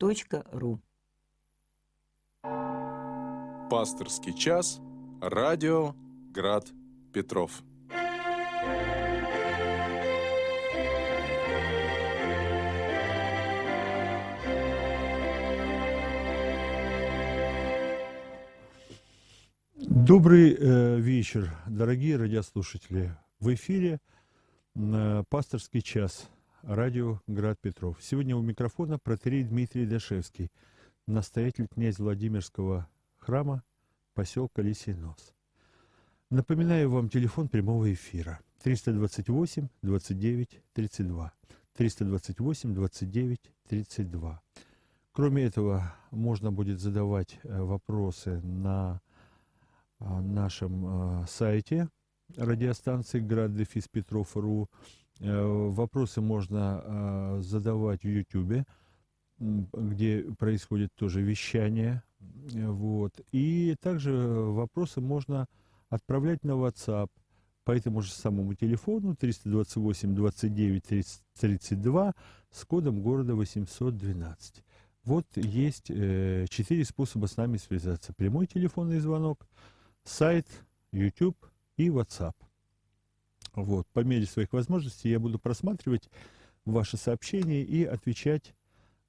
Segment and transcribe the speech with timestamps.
[0.00, 0.78] radio.gr
[3.70, 4.80] Пасторский час.
[5.20, 5.94] Радио
[6.32, 6.66] Град
[7.12, 7.62] Петров.
[19.76, 23.16] Добрый э, вечер, дорогие радиослушатели.
[23.40, 24.00] В эфире
[24.74, 26.28] э, пасторский час.
[26.66, 27.98] Радио Град Петров.
[28.00, 30.50] Сегодня у микрофона протерей Дмитрий Дашевский,
[31.06, 33.62] настоятель князь Владимирского храма
[34.14, 35.34] поселка Лисий Нос.
[36.30, 41.32] Напоминаю вам телефон прямого эфира 328 29 32.
[41.74, 44.42] 328 29 32.
[45.12, 49.02] Кроме этого, можно будет задавать э, вопросы на
[49.98, 51.90] а, нашем а, сайте
[52.36, 54.70] радиостанции Град-Дефис Петров.ру.
[54.72, 58.64] Э, вопросы можно а, задавать в Ютубе,
[59.38, 62.02] где происходит тоже вещание.
[62.20, 63.20] Вот.
[63.32, 65.46] И также вопросы можно
[65.88, 67.08] отправлять на WhatsApp
[67.64, 72.14] по этому же самому телефону 328 29 32
[72.50, 74.64] с кодом города 812.
[75.04, 78.14] Вот есть э, четыре способа с нами связаться.
[78.14, 79.46] Прямой телефонный звонок,
[80.02, 80.46] сайт,
[80.92, 81.36] YouTube
[81.76, 82.34] и WhatsApp.
[83.54, 86.10] Вот, по мере своих возможностей я буду просматривать
[86.64, 88.54] ваши сообщения и отвечать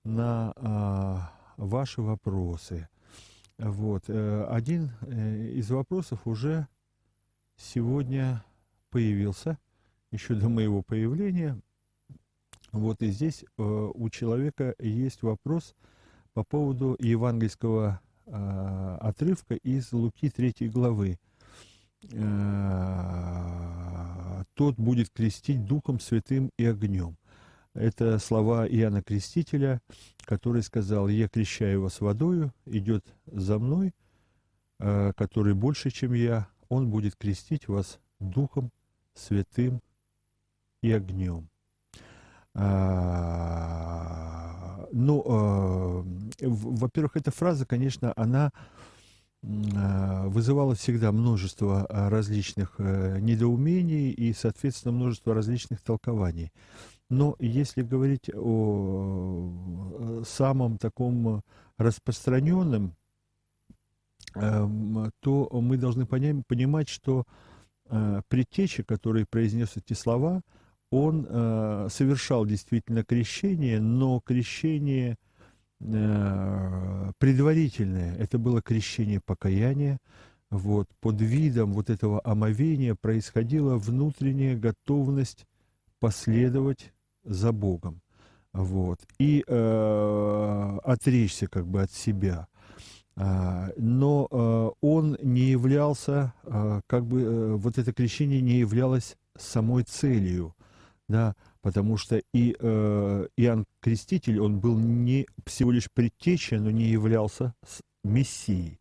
[0.04, 2.88] на а, ваши вопросы.
[3.58, 6.68] Вот, э, один э, из вопросов уже
[7.56, 8.44] сегодня
[8.90, 9.58] появился,
[10.12, 11.60] еще до моего появления.
[12.74, 15.74] Вот и здесь э, у человека есть вопрос
[16.34, 21.18] по поводу евангельского э, отрывка из Луки 3 главы.
[24.56, 27.18] «Тот будет крестить Духом Святым и огнем».
[27.74, 29.82] Это слова Иоанна Крестителя,
[30.24, 33.94] который сказал, «Я крещаю вас водою, идет за мной,
[34.80, 38.72] э, который больше, чем я, он будет крестить вас Духом
[39.14, 39.82] Святым
[40.82, 41.50] и огнем».
[42.58, 43.76] А,
[44.94, 46.06] ну, а,
[46.42, 48.54] во-первых, эта фраза, конечно, она
[49.76, 56.52] а, вызывала всегда множество различных э, недоумений и, соответственно, множество различных толкований.
[57.10, 61.44] Но если говорить о самом таком
[61.78, 62.96] распространенном,
[64.36, 67.26] эм, то мы должны понимать, что
[67.90, 70.42] э, предтеча, который произнес эти слова–
[70.96, 75.16] он э, совершал действительно крещение, но крещение э,
[75.80, 80.00] предварительное, это было крещение покаяния,
[80.50, 85.46] вот, под видом вот этого омовения происходила внутренняя готовность
[86.00, 86.94] последовать
[87.24, 88.02] за Богом,
[88.54, 92.48] вот, и э, отречься как бы от себя.
[93.18, 99.16] А, но э, он не являлся, э, как бы э, вот это крещение не являлось
[99.38, 100.54] самой целью.
[101.08, 101.36] Да,
[101.66, 107.56] потому что и э, Иоанн Креститель, он был не всего лишь предтеча, но не являлся
[108.04, 108.80] мессией.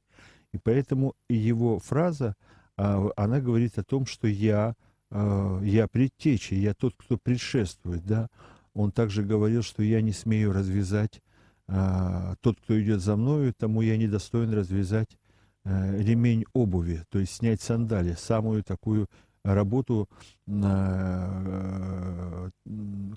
[0.52, 2.36] И поэтому его фраза,
[2.76, 4.74] э, она говорит о том, что я,
[5.10, 8.28] э, я предтеча, я тот, кто предшествует, да.
[8.74, 11.22] Он также говорил, что я не смею развязать,
[11.68, 15.16] э, тот, кто идет за мною, тому я не достоин развязать
[15.64, 19.08] э, ремень обуви, то есть снять сандали, самую такую
[19.44, 20.08] работу,
[20.46, 22.50] э,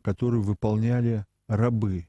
[0.04, 2.08] которую выполняли рабы.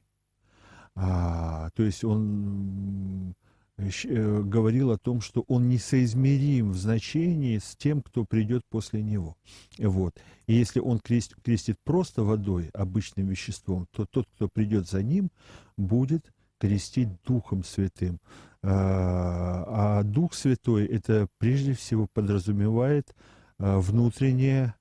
[0.95, 3.33] А, то есть он
[3.77, 9.37] э, говорил о том, что он несоизмерим в значении с тем, кто придет после него.
[9.77, 10.19] Вот.
[10.47, 15.31] И если он крестит, крестит просто водой, обычным веществом, то тот, кто придет за ним,
[15.77, 18.19] будет крестить Духом Святым.
[18.61, 24.73] А, а Дух Святой это прежде всего подразумевает Э, внутреннее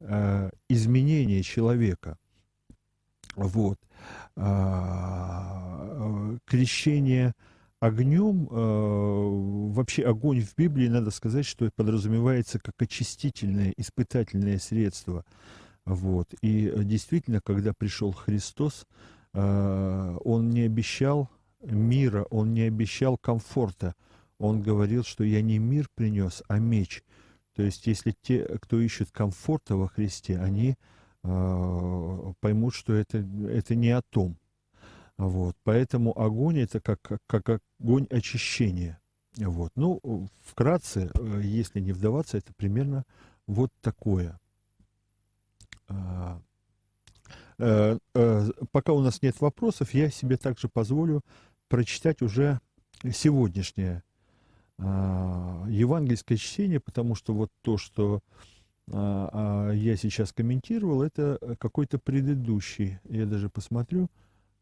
[0.00, 2.16] э, изменение человека.
[3.36, 3.78] Вот.
[4.36, 7.34] А, крещение
[7.80, 15.24] огнем, э, вообще огонь в Библии, надо сказать, что подразумевается как очистительное, испытательное средство.
[15.84, 16.32] Вот.
[16.40, 18.86] И действительно, когда пришел Христос,
[19.34, 21.28] Он не обещал
[21.60, 23.94] мира, Он не обещал комфорта.
[24.38, 27.02] Он говорил, что я не мир принес, а меч–
[27.54, 30.76] то есть, если те, кто ищет комфорта во Христе, они
[31.22, 33.18] э, поймут, что это,
[33.48, 34.36] это не о том.
[35.16, 35.56] Вот.
[35.62, 39.00] Поэтому огонь это как, как, огонь очищения.
[39.36, 39.70] Вот.
[39.76, 43.04] Ну, вкратце, э, если не вдаваться, это примерно
[43.46, 44.40] вот такое.
[45.88, 46.40] А,
[47.58, 51.22] э, э, пока у нас нет вопросов, я себе также позволю
[51.68, 52.60] прочитать уже
[53.12, 54.02] сегодняшнее
[54.78, 58.20] евангельское чтение, потому что вот то, что
[58.92, 62.98] а, а, я сейчас комментировал, это какой-то предыдущий.
[63.04, 64.08] Я даже посмотрю.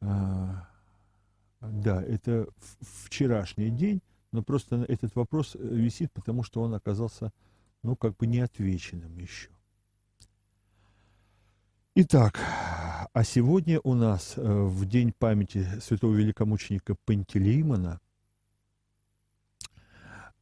[0.01, 2.49] Да, это
[2.81, 7.31] вчерашний день, но просто этот вопрос висит, потому что он оказался,
[7.85, 9.51] ну, как бы неотвеченным еще.
[11.95, 12.41] Итак,
[13.13, 18.01] а сегодня у нас э, в день памяти святого великомученика Пантелеймона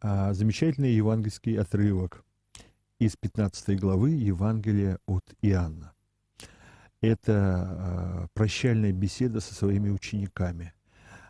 [0.00, 2.24] а, замечательный евангельский отрывок
[2.98, 5.92] из 15 главы Евангелия от Иоанна.
[7.00, 10.72] Это а, прощальная беседа со своими учениками,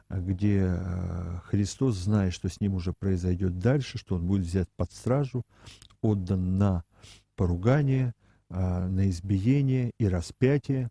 [0.09, 4.93] где а, Христос, зная, что с ним уже произойдет дальше, что он будет взят под
[4.93, 5.45] стражу,
[6.01, 6.85] отдан на
[7.37, 8.15] поругание–
[8.53, 10.91] а, на избиение и распятие,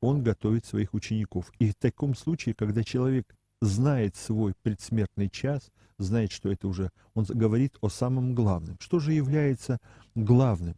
[0.00, 1.52] он готовит своих учеников.
[1.58, 7.24] И в таком случае, когда человек знает свой предсмертный час, знает, что это уже, он
[7.24, 8.76] говорит о самом главном.
[8.80, 9.78] Что же является
[10.14, 10.76] главным?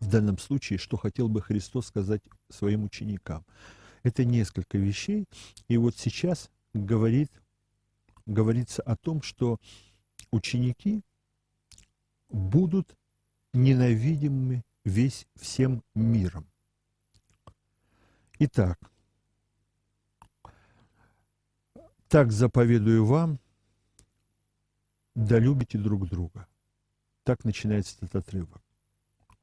[0.00, 3.44] В данном случае, что хотел бы Христос сказать своим ученикам?
[4.02, 5.24] Это несколько вещей.
[5.68, 7.30] И вот сейчас говорит,
[8.26, 9.58] говорится о том, что
[10.30, 11.02] ученики
[12.28, 12.96] будут
[13.52, 16.46] ненавидимы весь всем миром.
[18.40, 18.78] Итак,
[22.14, 23.40] так заповедую вам,
[25.16, 26.46] да любите друг друга.
[27.24, 28.62] Так начинается этот отрывок.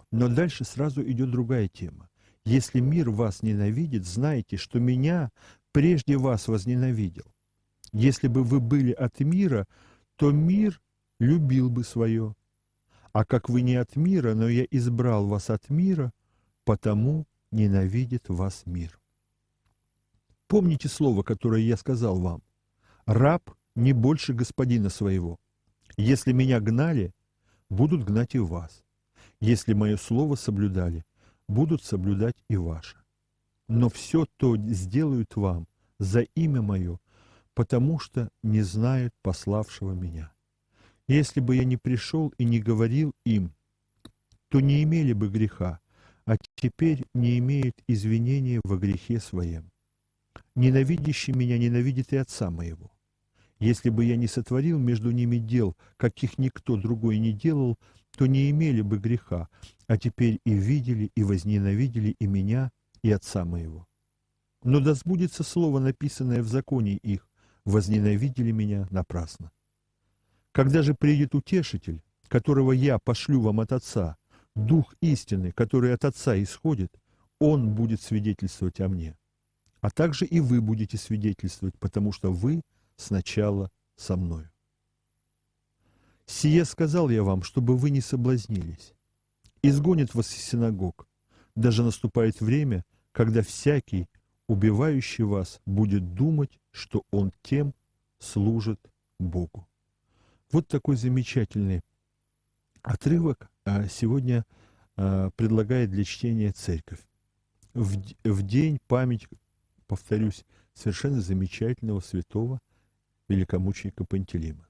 [0.10, 2.10] Но дальше сразу идет другая тема.
[2.46, 5.32] Если мир вас ненавидит, знайте, что меня
[5.74, 7.26] прежде вас возненавидел.
[7.92, 9.68] Если бы вы были от мира,
[10.16, 10.82] то мир
[11.20, 12.38] любил бы свое.
[13.12, 16.14] А как вы не от мира, но я избрал вас от мира,
[16.64, 18.98] потому ненавидит вас мир.
[20.48, 22.42] Помните слово, которое я сказал вам.
[23.06, 25.38] Раб не больше господина своего.
[25.98, 27.14] Если меня гнали,
[27.70, 28.84] будут гнать и вас.
[29.40, 31.04] Если мое слово соблюдали,
[31.48, 32.98] будут соблюдать и ваше.
[33.68, 35.68] Но все то сделают вам
[36.00, 37.00] за имя мое,
[37.54, 40.32] потому что не знают пославшего меня.
[41.08, 43.54] Если бы я не пришел и не говорил им,
[44.50, 45.80] то не имели бы греха,
[46.26, 49.72] а теперь не имеют извинения во грехе своем.
[50.56, 52.92] Ненавидящий меня ненавидит и отца моего.
[53.60, 57.78] Если бы я не сотворил между ними дел, каких никто другой не делал,
[58.18, 59.48] то не имели бы греха,
[59.88, 62.72] а теперь и видели, и возненавидели и меня,
[63.04, 63.88] и отца моего.
[64.64, 67.30] Но да сбудется слово, написанное в законе их,
[67.66, 69.52] возненавидели меня напрасно.
[70.52, 74.18] Когда же придет утешитель, которого я пошлю вам от Отца,
[74.56, 76.92] Дух истины, который от Отца исходит,
[77.40, 79.18] Он будет свидетельствовать о мне.
[79.82, 82.62] А также и вы будете свидетельствовать, потому что вы
[82.96, 84.50] сначала со мною.
[86.28, 88.94] Сие сказал я вам, чтобы вы не соблазнились.
[89.64, 91.08] Изгонит вас из синагог.
[91.56, 94.08] Даже наступает время, когда всякий,
[94.48, 97.74] убивающий вас, будет думать, что он тем
[98.20, 98.80] служит
[99.20, 99.68] Богу.
[100.52, 101.82] Вот такой замечательный
[102.82, 104.46] отрывок а, сегодня
[104.96, 107.00] а, предлагает для чтения церковь.
[107.74, 109.28] В, в день память,
[109.92, 112.62] повторюсь, совершенно замечательного святого
[113.28, 114.66] великомученика Пантелеймона.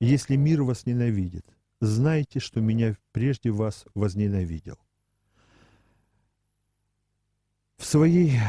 [0.00, 1.46] Если мир вас ненавидит,
[1.80, 4.76] знайте, что меня прежде вас возненавидел.
[7.76, 8.40] В своей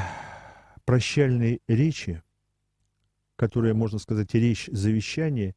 [0.85, 2.23] прощальной речи,
[3.35, 5.53] которая, можно сказать, речь завещания,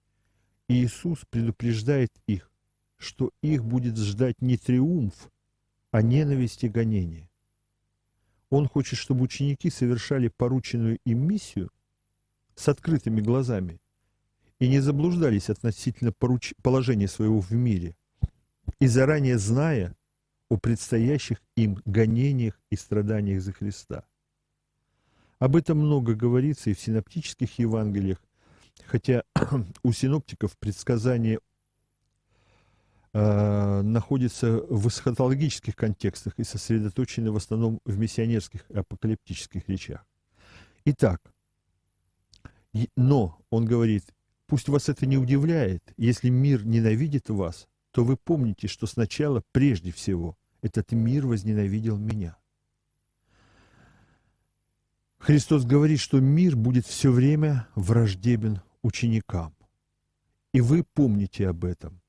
[0.69, 2.51] Иисус предупреждает их,
[2.99, 5.31] что их будет ждать не триумф,
[5.91, 7.29] а ненависть и гонение.
[8.49, 11.71] Он хочет, чтобы ученики совершали порученную им миссию
[12.55, 13.81] с открытыми глазами
[14.59, 16.55] и не заблуждались относительно поруч...
[16.63, 17.97] положения своего в мире,
[18.79, 19.95] и заранее зная
[20.49, 24.05] о предстоящих им гонениях и страданиях за Христа.
[25.39, 28.19] Об этом много говорится и в синоптических Евангелиях,
[28.85, 29.23] хотя
[29.83, 31.41] у синоптиков предсказания
[33.13, 40.07] находятся в эсхатологических контекстах и сосредоточены в основном в миссионерских апокалиптических речах.
[40.85, 41.21] Итак,
[42.97, 44.05] но, он говорит,
[44.47, 49.91] пусть вас это не удивляет, если мир ненавидит вас, то вы помните, что сначала, прежде
[49.91, 52.37] всего, этот мир возненавидел меня.
[55.19, 59.55] Христос говорит, что мир будет все время враждебен ученикам.
[60.53, 62.01] И вы помните об этом.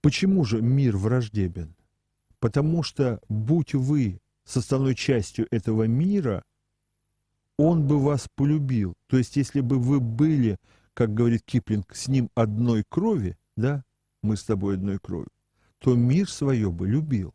[0.00, 1.74] Почему же мир враждебен?
[2.38, 6.44] Потому что, будь вы составной частью этого мира,
[7.56, 8.94] он бы вас полюбил.
[9.08, 10.58] То есть, если бы вы были,
[10.94, 13.84] как говорит Киплинг, с ним одной крови, да,
[14.22, 15.28] мы с тобой одной кровью,
[15.80, 17.34] то мир свое бы любил.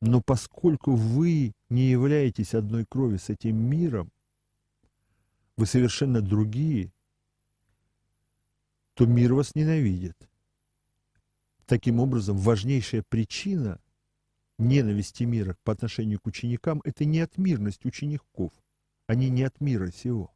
[0.00, 4.10] Но поскольку вы не являетесь одной крови с этим миром,
[5.56, 6.92] вы совершенно другие,
[8.94, 10.16] то мир вас ненавидит.
[11.66, 13.80] Таким образом, важнейшая причина
[14.56, 18.52] ненависти мира по отношению к ученикам– это не отмирность учеников.
[19.08, 20.32] Они не от мира сего.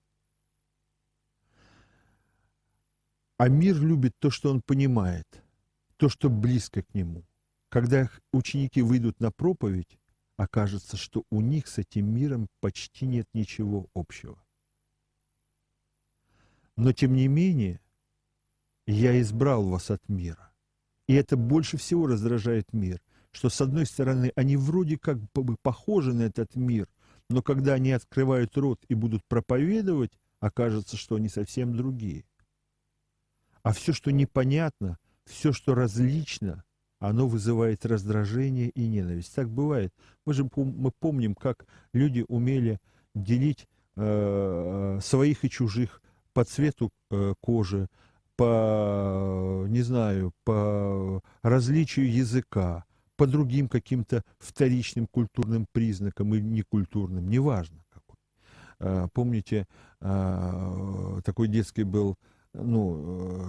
[3.38, 5.42] А мир любит то, что он понимает,
[5.96, 7.24] то, что близко к нему.
[7.68, 9.98] Когда ученики выйдут на проповедь,
[10.36, 14.42] окажется, что у них с этим миром почти нет ничего общего.
[16.76, 17.80] Но тем не менее,
[18.86, 20.49] я избрал вас от мира.
[21.10, 23.00] И это больше всего раздражает мир,
[23.32, 26.86] что с одной стороны они вроде как бы похожи на этот мир,
[27.28, 32.26] но когда они открывают рот и будут проповедовать, окажется, что они совсем другие.
[33.64, 36.62] А все, что непонятно, все, что различно,
[37.00, 39.34] оно вызывает раздражение и ненависть.
[39.34, 39.92] Так бывает.
[40.26, 42.78] Мы же мы помним, как люди умели
[43.16, 46.02] делить э, своих и чужих
[46.32, 47.88] по цвету э, кожи,
[48.40, 57.84] по, не знаю, по различию языка, по другим каким-то вторичным культурным признакам и некультурным, неважно
[57.90, 58.16] какой.
[58.78, 59.66] А, помните,
[60.00, 62.16] а, такой детский был,
[62.54, 63.44] ну,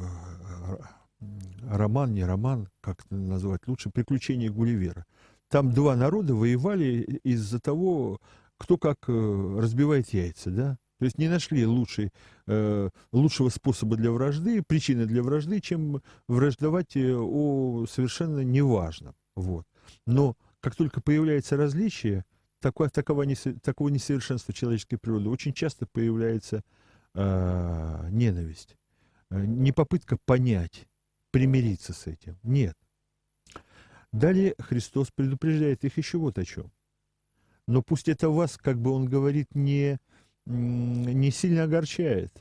[1.22, 1.28] э,
[1.70, 5.06] роман, не роман, как это назвать лучше, «Приключения Гулливера».
[5.48, 8.20] Там два народа воевали из-за того,
[8.58, 10.78] кто как э, разбивает яйца, да?
[11.02, 12.12] То есть не нашли лучшей,
[12.46, 19.16] э, лучшего способа для вражды, причины для вражды, чем враждовать э, о совершенно неважном.
[19.36, 19.66] Вот.
[20.06, 22.24] Но как только появляется различие,
[22.60, 23.26] такое, такого,
[23.64, 26.62] такого несовершенства человеческой природы, очень часто появляется
[27.16, 28.78] э, ненависть.
[29.32, 30.88] Э, не попытка понять,
[31.32, 32.38] примириться с этим.
[32.44, 32.78] Нет.
[34.12, 36.72] Далее Христос предупреждает их еще вот о чем.
[37.68, 39.98] Но пусть это вас, как бы он говорит, не
[40.46, 42.32] не сильно огорчает.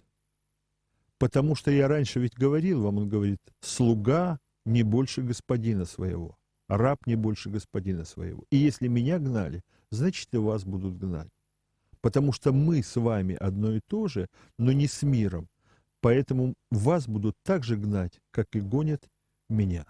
[1.19, 6.39] Потому что я раньше ведь говорил вам, он говорит, слуга не больше господина своего,
[6.69, 8.45] раб не больше господина своего.
[8.51, 11.29] И если меня гнали, значит и вас будут гнать.
[12.01, 14.29] Потому что мы с вами одно и то же,
[14.59, 15.49] но не с миром.
[16.01, 19.07] Поэтому вас будут так же гнать, как и гонят
[19.51, 19.85] меня.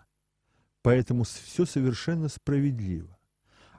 [0.82, 3.16] Поэтому все совершенно справедливо.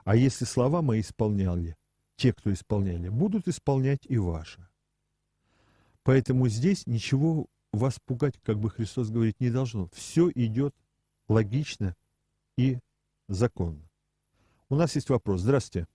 [0.04, 1.76] А если слова мои исполняли,
[2.16, 4.68] те, кто исполняли, будут исполнять и ваше.
[6.04, 9.88] Поэтому здесь ничего вас пугать, как бы Христос говорит, не должно.
[9.92, 10.74] Все идет
[11.28, 11.96] логично
[12.56, 12.78] и
[13.28, 13.88] законно.
[14.68, 15.40] У нас есть вопрос.
[15.40, 15.86] Здравствуйте.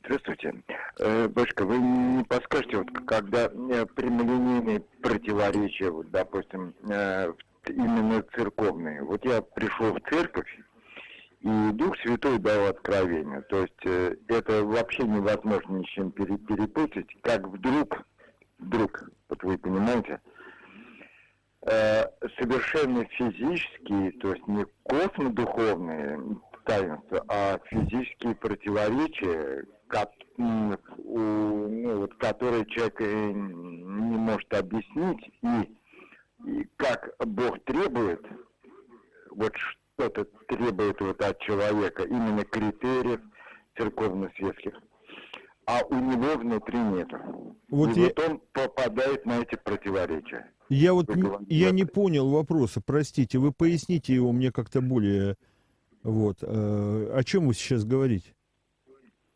[0.00, 0.62] Здравствуйте.
[0.98, 7.32] Э, Башка, вы не подскажете, вот когда э, прямолинейные противоречия, вот, допустим, э,
[7.68, 9.02] именно церковные.
[9.02, 10.48] Вот я пришел в церковь,
[11.46, 13.40] и Дух Святой дал откровение.
[13.42, 18.04] То есть э, это вообще невозможно ни с чем перепутать, как вдруг,
[18.58, 20.20] вдруг, вот вы понимаете,
[21.62, 22.02] э,
[22.36, 26.20] совершенно физические, то есть не космодуховные
[26.64, 29.64] таинства, а физические противоречия,
[30.36, 30.76] ну,
[32.18, 38.26] которые человек э, не может объяснить, и, и как Бог требует,
[39.30, 39.52] вот
[39.98, 43.20] что-то требует вот от человека, именно критериев
[43.76, 44.74] церковно-светских,
[45.66, 47.08] а у него внутри нет.
[47.70, 48.06] Вот И я...
[48.06, 50.50] вот он попадает на эти противоречия.
[50.68, 55.36] Я вот не, я не понял вопроса, простите, вы поясните его мне как-то более.
[56.02, 56.38] Вот.
[56.42, 58.34] Э, о чем вы сейчас говорите?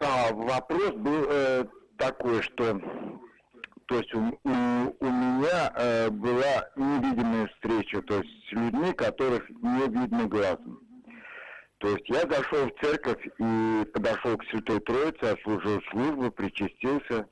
[0.00, 2.81] А, вопрос был э, такой, что
[3.90, 9.50] то есть у, у, у меня э, была невидимая встреча, то есть с людьми, которых
[9.50, 10.78] не видно глазом.
[11.78, 17.26] То есть я зашел в церковь и подошел к Святой Троице, отслужил службу, причастился.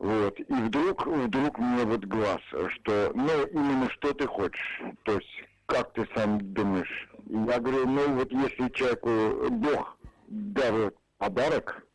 [0.00, 0.40] Вот.
[0.40, 4.82] И вдруг, вдруг мне вот глаз, что, ну, именно что ты хочешь.
[5.04, 7.08] То есть, как ты сам думаешь?
[7.26, 11.86] Я говорю, ну, вот если человеку Бог дал подарок,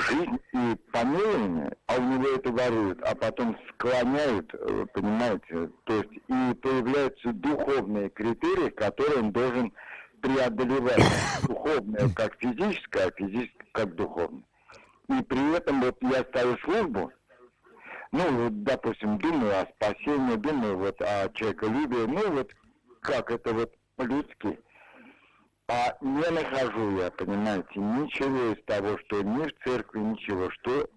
[0.00, 6.12] жизнь и помилование, а у него это воруют, а потом склоняют, э, понимаете, то есть
[6.12, 9.72] и появляются духовные критерии, которые он должен
[10.20, 11.02] преодолевать.
[11.46, 14.44] Духовное как физическое, а физическое как духовное.
[15.08, 17.12] И при этом вот я ставлю службу,
[18.12, 22.52] ну, вот, допустим, думаю о спасении, думаю вот о человеколюбии, ну, вот
[23.00, 24.58] как это вот по-людски.
[25.68, 30.88] А не нахожу я, понимаете, ничего из того, что ни в церкви, ничего, что...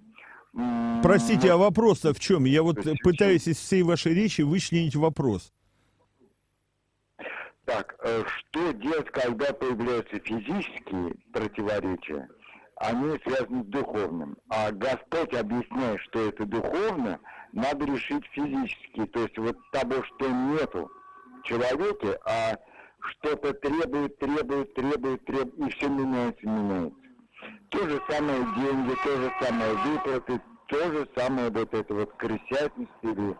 [1.04, 2.46] Простите, а вопрос-то в чем?
[2.46, 5.52] Я вот пытаюсь из всей вашей речи вычленить вопрос.
[7.66, 12.30] Так, э, что делать, когда появляются физические противоречия?
[12.78, 14.38] Они связаны с духовным.
[14.50, 17.20] А Господь объясняет, что это духовно,
[17.54, 19.06] надо решить физически.
[19.08, 20.92] То есть вот того, что нету
[21.40, 22.56] в человеке, а
[23.12, 27.00] что-то требует, требует, требует, требует, и все меняется, меняется.
[27.70, 32.92] То же самое деньги, то же самое выплаты, то же самое вот это вот крысятность
[33.02, 33.38] или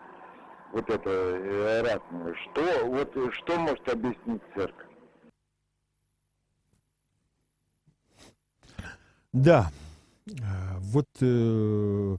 [0.72, 2.36] вот это э, разное.
[2.36, 4.88] Что, вот, что может объяснить церковь?
[9.32, 9.70] Да,
[10.80, 12.18] вот э,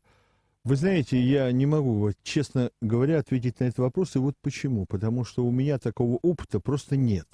[0.66, 4.84] вы знаете, я не могу, вот, честно говоря, ответить на этот вопрос, и вот почему.
[4.84, 7.28] Потому что у меня такого опыта просто нет.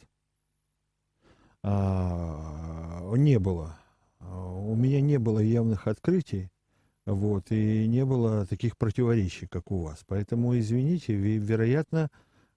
[1.62, 3.78] А, не было.
[4.20, 6.50] У меня не было явных открытий.
[7.06, 10.04] Вот, и не было таких противоречий, как у вас.
[10.06, 12.10] Поэтому, извините, вероятно,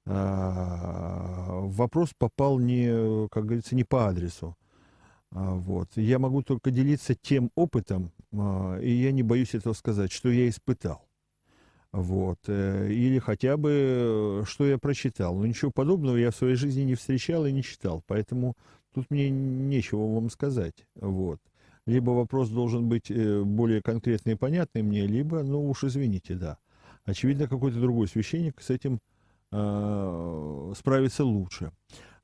[0.05, 4.57] а, вопрос попал не, как говорится, не по адресу.
[5.35, 5.89] А, вот.
[5.95, 10.47] Я могу только делиться тем опытом, а, и я не боюсь этого сказать, что я
[10.47, 11.05] испытал.
[11.91, 12.39] Вот.
[12.47, 15.35] Э, или хотя бы, что я прочитал.
[15.35, 18.01] Но ничего подобного я в своей жизни не встречал и не читал.
[18.07, 18.55] Поэтому
[18.93, 20.87] тут мне нечего вам сказать.
[20.95, 21.39] Вот
[21.85, 26.57] либо вопрос должен быть э, более конкретный и понятный мне, либо, ну уж извините, да.
[27.03, 28.99] Очевидно, какой-то другой священник с этим
[29.51, 31.71] э, справится лучше.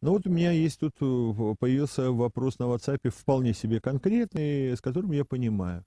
[0.02, 4.82] Но вот у меня есть тут, э, появился вопрос на WhatsApp вполне себе конкретный, с
[4.82, 5.86] которым я понимаю.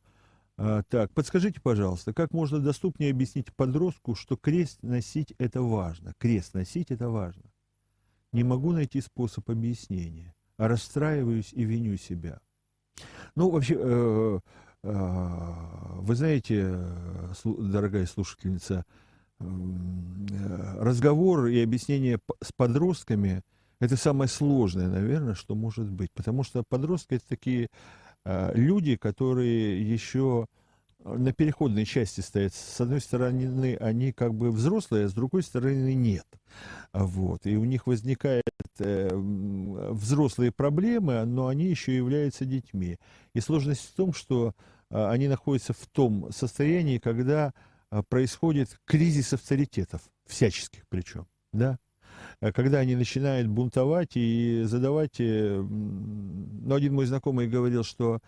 [0.56, 6.14] А, так, подскажите, пожалуйста, как можно доступнее объяснить подростку, что крест носить это важно?
[6.18, 7.42] Крест носить это важно.
[8.32, 12.40] Не могу найти способ объяснения, а расстраиваюсь и виню себя.
[13.34, 14.38] Ну, вообще, э,
[14.84, 14.92] э,
[16.02, 16.78] вы знаете,
[17.44, 18.84] дорогая слушательница,
[19.40, 19.44] э,
[20.78, 23.42] разговор и объяснение с подростками–
[23.80, 26.10] это самое сложное, наверное, что может быть.
[26.12, 27.68] Потому что подростки– это такие
[28.24, 30.46] люди, которые еще
[31.04, 32.54] на переходной части стоят.
[32.54, 36.26] С одной стороны, они как бы взрослые, а с другой стороны, нет.
[36.92, 37.46] Вот.
[37.46, 38.44] И у них возникают
[38.78, 42.98] э, взрослые проблемы, но они еще являются детьми.
[43.34, 44.54] И сложность в том, что
[44.90, 47.52] э, они находятся в том состоянии, когда
[48.08, 51.78] происходит кризис авторитетов, всяческих причем, да,
[52.40, 55.20] когда они начинают бунтовать и задавать...
[55.20, 58.20] Э, ну, один мой знакомый говорил, что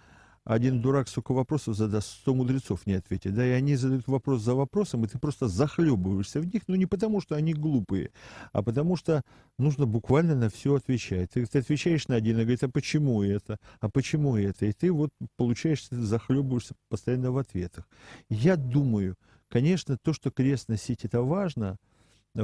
[0.47, 3.35] один дурак столько вопросов задаст, сто мудрецов не ответит.
[3.35, 6.87] Да, и они задают вопрос за вопросом, и ты просто захлебываешься в них, ну не
[6.87, 8.13] потому, что они глупые,
[8.53, 9.23] а потому что
[9.59, 11.33] нужно буквально на все отвечать.
[11.33, 14.93] Ты, ты отвечаешь на один и говорит, а почему это, а почему это, и ты
[14.93, 17.89] вот получаешь, захлебываешься постоянно в ответах.
[18.31, 19.17] Я думаю,
[19.49, 21.77] конечно, то, что крест носить, это важно,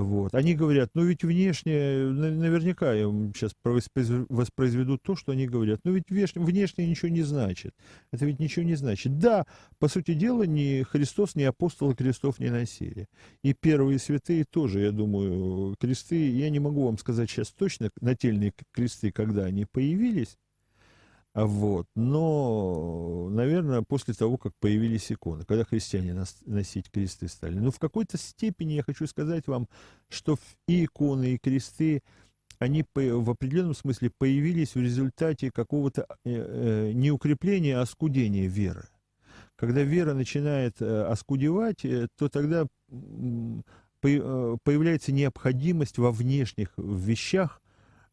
[0.00, 0.34] вот.
[0.34, 6.08] Они говорят, ну ведь внешне, наверняка я сейчас воспроизведу то, что они говорят, ну ведь
[6.08, 7.74] внешне, внешне ничего не значит.
[8.10, 9.18] Это ведь ничего не значит.
[9.18, 9.44] Да,
[9.78, 13.06] по сути дела, ни Христос, ни апостолы крестов не носили.
[13.42, 18.52] И первые святые тоже, я думаю, кресты, я не могу вам сказать сейчас точно, нательные
[18.72, 20.38] кресты, когда они появились,
[21.34, 21.86] Вот.
[21.94, 27.58] Но, наверное, после того, как появились иконы, когда христиане носить кресты стали.
[27.58, 29.66] Но в какой-то степени я хочу сказать вам,
[30.10, 32.02] что и иконы, и кресты,
[32.58, 38.84] они в определенном смысле появились в результате какого-то э, э, не укрепления, а оскудения веры.
[39.56, 41.84] Когда вера начинает э, оскудевать,
[42.16, 42.66] то тогда
[44.00, 47.61] появляется необходимость во внешних вещах,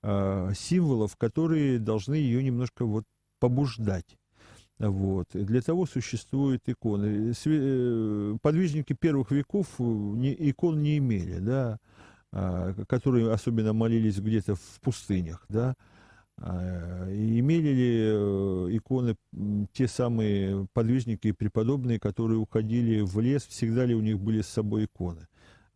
[0.01, 3.05] а, символов, которые должны ее немножко вот
[3.39, 4.17] побуждать.
[4.79, 5.27] Вот.
[5.33, 7.33] Для того существуют иконы.
[7.45, 11.79] Э, подвижники первых веков э, икон не имели, да,
[12.31, 15.75] а, которые особенно молились где-то в пустынях, да.
[16.37, 19.17] А, имели ли э, иконы
[19.73, 24.47] те самые подвижники и преподобные, которые уходили в лес, всегда ли у них были с
[24.47, 25.27] собой иконы?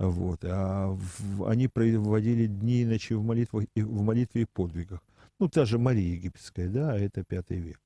[0.09, 0.43] Вот.
[0.43, 5.01] А в, они проводили дни и ночи в, молитвах, в молитве и подвигах.
[5.39, 7.79] Ну, та же Мария Египетская, да, это пятый век.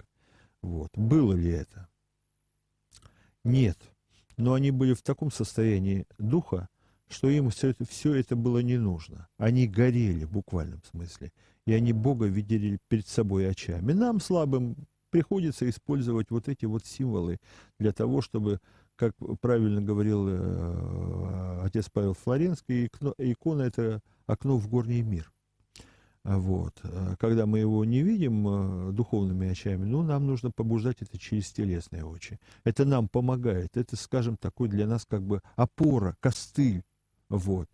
[0.62, 0.89] Вот.
[0.95, 1.88] Было ли это?
[3.43, 3.77] Нет.
[4.38, 6.69] Но они были в таком состоянии духа,
[7.10, 9.27] что им все это, все это было не нужно.
[9.38, 11.32] Они горели в буквальном смысле.
[11.65, 13.93] И они Бога видели перед собой очами.
[13.93, 14.75] Нам, слабым,
[15.10, 17.39] приходится использовать вот эти вот символы
[17.80, 18.60] для того, чтобы
[18.97, 25.31] как правильно говорил э, отец Павел Флоренский, икона– это окно в горний мир.
[26.23, 26.73] Вот.
[26.83, 32.03] Э, когда мы его не видим духовными очами, ну, нам нужно побуждать это через телесные
[32.03, 32.39] очи.
[32.65, 33.77] Это нам помогает.
[33.77, 36.83] Это, скажем, такой для нас как бы опора, костыль.
[37.29, 37.69] Вот.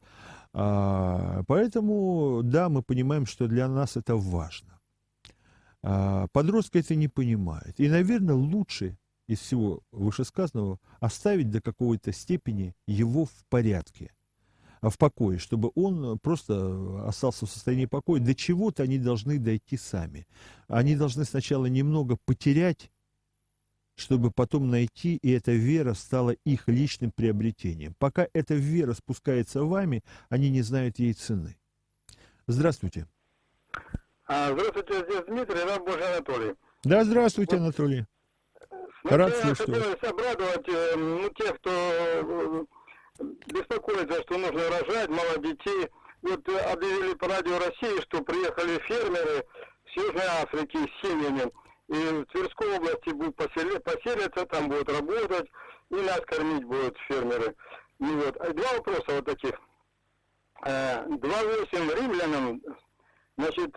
[0.54, 4.80] А, поэтому, да, мы понимаем, что для нас это важно.
[5.82, 7.80] А, подростка это не понимает.
[7.80, 14.14] И, наверное, лучше из всего вышесказанного оставить до какой-то степени его в порядке,
[14.82, 18.20] а в покое, чтобы он просто остался в состоянии покоя.
[18.20, 20.28] До чего-то они должны дойти сами.
[20.68, 22.92] Они должны сначала немного потерять,
[23.96, 27.96] чтобы потом найти, и эта вера стала их личным приобретением.
[28.00, 31.58] Пока эта вера спускается вами, они не знают ей цены.
[32.48, 33.08] Здравствуйте.
[34.26, 36.56] А, здравствуйте, здесь Дмитрий, раб Божий Анатолий.
[36.84, 38.06] Да, здравствуйте, Анатолий.
[39.04, 42.66] Ну, Рад я хотелось обрадовать э, ну, тех, кто э,
[43.48, 45.90] беспокоится, что нужно рожать, мало детей.
[46.22, 49.46] Вот э, объявили по радио России, что приехали фермеры
[49.88, 51.52] с Южной Африки с семьями.
[51.90, 55.52] И в Тверской области будут посели, поселятся, там будут работать,
[55.90, 57.56] и нас кормить будут фермеры.
[58.00, 58.56] И вот.
[58.56, 59.60] Два вопроса вот таких.
[60.62, 62.62] 2.8 римлянам,
[63.38, 63.76] значит,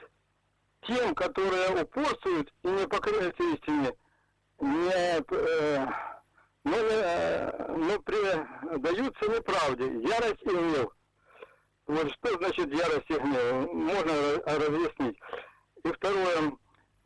[0.83, 3.93] тем, которые упорствуют и не покоряются истине,
[4.61, 5.87] не, э,
[6.65, 10.91] но, э, предаются неправде, ярость и гнев.
[11.87, 13.73] Вот что значит ярость и гнев?
[13.73, 14.13] Можно
[14.45, 15.19] разъяснить.
[15.85, 16.53] И второе,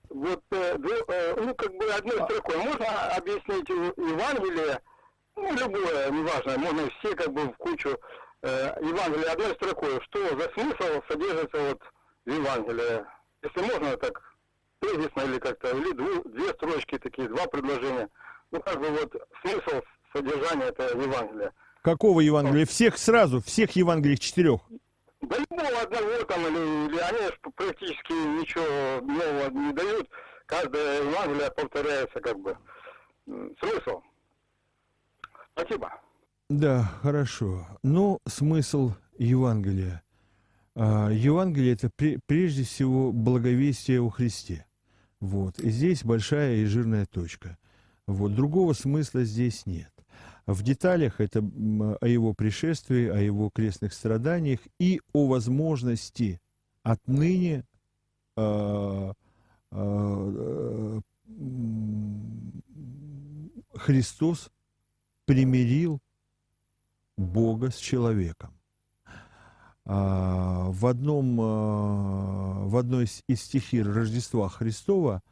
[0.09, 2.87] вот, э, ну, как бы одной строкой, можно
[3.17, 4.81] объяснить Евангелие,
[5.37, 7.99] ну, любое, неважно, можно все как бы в кучу
[8.43, 11.81] э, Евангелие одной строкой, что за смысл содержится вот
[12.25, 13.05] в Евангелии,
[13.43, 14.30] если можно так
[14.81, 18.09] тезисно или как-то, или дву, две строчки такие, два предложения.
[18.51, 21.53] Ну, как бы вот смысл содержания этого Евангелия.
[21.83, 22.66] Какого Евангелия?
[22.66, 24.61] Всех сразу, всех Евангелий четырех?
[25.23, 27.19] Да любого одного там, или, или они
[27.55, 30.09] практически ничего нового не дают.
[30.47, 32.57] Каждое Евангелие повторяется как бы.
[33.27, 34.03] Смысл.
[35.53, 35.93] Спасибо.
[36.49, 37.66] Да, хорошо.
[37.83, 40.03] Ну, смысл Евангелия.
[40.75, 41.90] А, Евангелие– это
[42.27, 44.66] прежде всего благовестие о Христе.
[45.21, 45.59] Вот.
[45.61, 47.59] И здесь большая и жирная точка.
[48.07, 48.35] Вот.
[48.35, 49.93] Другого смысла здесь нет.
[50.47, 51.41] В деталях это
[52.01, 56.41] о его пришествии, о его крестных страданиях и о возможности
[56.83, 57.65] отныне
[58.37, 59.13] э,
[59.71, 61.01] э,
[63.75, 64.51] Христос
[65.25, 66.01] примирил
[67.17, 68.60] Бога с человеком.
[69.87, 75.23] А, в, одном, а, в одной из стихир Рождества Христова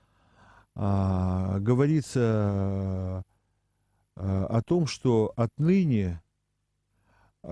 [0.74, 3.24] а, говорится
[4.16, 6.20] о том, что отныне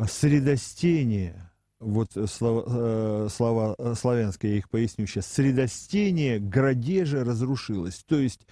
[0.09, 8.49] средостение, вот слова, слова славянские, я их поясню сейчас, средостение градежа разрушилось, то есть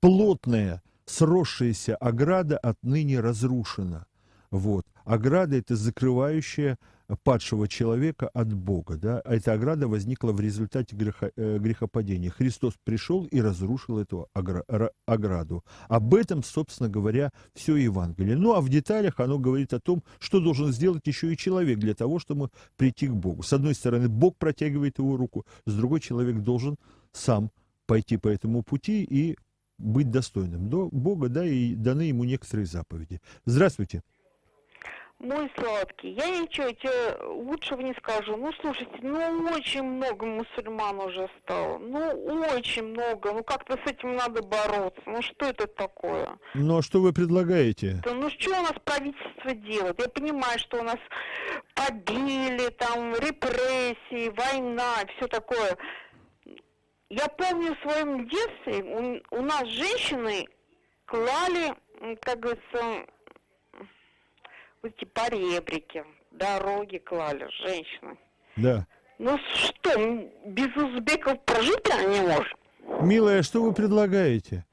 [0.00, 4.06] плотная сросшаяся ограда отныне разрушена.
[4.50, 4.86] Вот.
[5.04, 6.78] Ограда– это закрывающая
[7.16, 8.96] падшего человека от Бога.
[8.96, 9.20] Да?
[9.24, 12.30] А эта ограда возникла в результате греха, э, грехопадения.
[12.30, 14.28] Христос пришел и разрушил эту
[15.06, 15.64] ограду.
[15.88, 18.36] Об этом, собственно говоря, все Евангелие.
[18.36, 21.94] Ну а в деталях оно говорит о том, что должен сделать еще и человек для
[21.94, 23.42] того, чтобы прийти к Богу.
[23.42, 26.76] С одной стороны, Бог протягивает его руку, с другой человек должен
[27.12, 27.50] сам
[27.86, 29.36] пойти по этому пути и
[29.78, 33.20] быть достойным до Бога, да, и даны ему некоторые заповеди.
[33.46, 34.02] Здравствуйте.
[35.20, 38.36] Мой сладкий, я ничего тебе лучшего не скажу.
[38.36, 41.78] Ну, слушайте, ну, очень много мусульман уже стало.
[41.78, 41.98] Ну,
[42.54, 43.32] очень много.
[43.32, 45.02] Ну, как-то с этим надо бороться.
[45.06, 46.38] Ну, что это такое?
[46.54, 48.00] Ну, а что вы предлагаете?
[48.04, 50.00] Да, ну, что у нас правительство делает?
[50.00, 50.98] Я понимаю, что у нас
[51.74, 55.76] побили, там, репрессии, война, все такое.
[57.10, 60.46] Я помню в своем детстве, у, у нас женщины
[61.06, 61.74] клали,
[62.20, 63.06] как говорится,
[64.82, 68.16] эти поребрики, дороги клали, женщины.
[68.56, 68.86] Да.
[69.18, 69.98] Ну что,
[70.46, 72.58] без узбеков прожить они можем?
[73.02, 74.64] Милая, что вы предлагаете?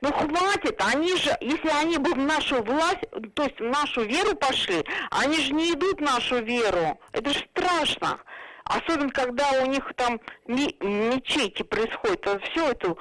[0.00, 3.02] Ну хватит, они же, если они бы в нашу власть,
[3.34, 7.00] то есть в нашу веру пошли, они же не идут в нашу веру.
[7.12, 8.20] Это же страшно.
[8.64, 12.94] Особенно, когда у них там мечети происходит, все это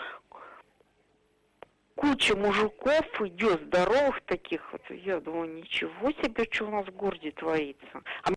[1.97, 4.61] куча мужиков идет, здоровых таких.
[4.71, 8.01] Вот я думаю, ничего себе, что у нас в городе творится.
[8.23, 8.31] А...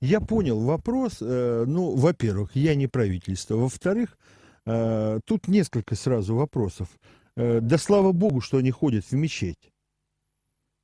[0.00, 1.18] Я понял вопрос.
[1.20, 3.56] Э, ну, во-первых, я не правительство.
[3.56, 4.18] Во-вторых,
[4.66, 6.88] э, тут несколько сразу вопросов.
[7.36, 9.72] Э, да слава богу, что они ходят в мечеть.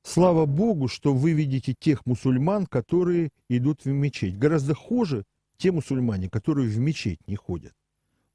[0.03, 4.37] Слава богу, что вы видите тех мусульман, которые идут в мечеть.
[4.39, 5.23] Гораздо хуже
[5.57, 7.73] те мусульмане, которые в мечеть не ходят.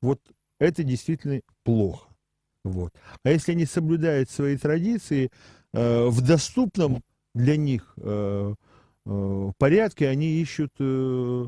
[0.00, 0.20] Вот
[0.60, 2.15] это действительно плохо.
[2.66, 2.92] Вот.
[3.22, 5.30] А если они соблюдают свои традиции
[5.72, 7.02] э, в доступном
[7.32, 8.54] для них э,
[9.06, 11.46] э, порядке, они ищут э,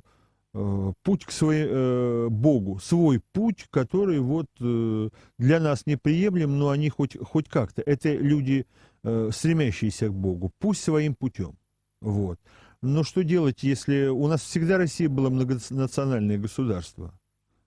[0.54, 6.70] э, путь к своему э, Богу, свой путь, который вот э, для нас неприемлем, но
[6.70, 7.82] они хоть, хоть как-то.
[7.82, 8.66] Это люди,
[9.02, 11.58] э, стремящиеся к Богу, пусть своим путем.
[12.00, 12.38] Вот.
[12.80, 17.12] Но что делать, если у нас всегда Россия была многонациональное государство?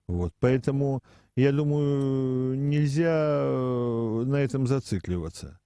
[0.08, 0.32] Вот.
[0.40, 1.02] Поэтому
[1.36, 5.58] я думаю, нельзя э, на этом зацикливаться.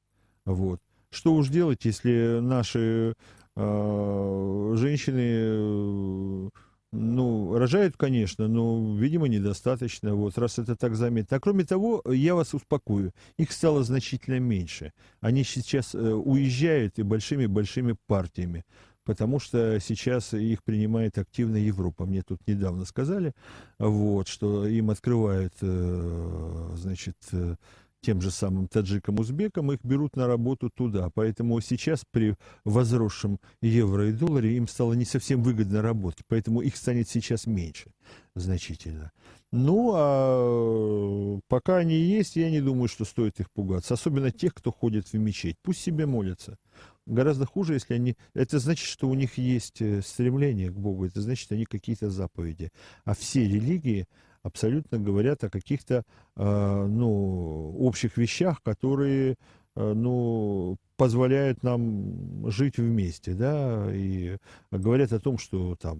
[0.44, 0.80] Вот.
[1.10, 3.14] Что уж делать, если наши
[3.56, 6.48] э, женщины, э,
[6.92, 11.36] ну, рожают, конечно, но, видимо, недостаточно, вот, раз это так заметно.
[11.36, 14.92] А кроме того, я вас успокою, их стало значительно меньше.
[15.20, 18.64] Они сейчас э, уезжают и большими-большими партиями
[19.06, 22.04] потому что сейчас их принимает активно Европа.
[22.04, 23.32] Мне тут недавно сказали,
[23.78, 27.54] вот, что им открывают, э, значит, э,
[28.02, 31.10] тем же самым таджикам, узбекам, их берут на работу туда.
[31.14, 36.24] Поэтому сейчас при возросшем евро и долларе им стало не совсем выгодно работать.
[36.28, 37.90] Поэтому их станет сейчас меньше
[38.34, 39.12] значительно.
[39.52, 43.94] Ну, а пока они есть, я не думаю, что стоит их пугаться.
[43.94, 45.56] Особенно тех, кто ходит в мечеть.
[45.62, 46.58] Пусть себе молятся.
[47.06, 48.16] Гораздо хуже, если они...
[48.34, 51.06] Это значит, что у них есть э, стремление к Богу.
[51.06, 52.70] Это значит, они какие-то заповеди.
[53.04, 54.06] А все религии
[54.42, 56.02] абсолютно говорят о каких-то,
[56.36, 59.36] э, ну, общих вещах, которые,
[59.76, 64.38] э, ну, позволяют нам жить вместе, да, и
[64.70, 65.98] говорят о том, что там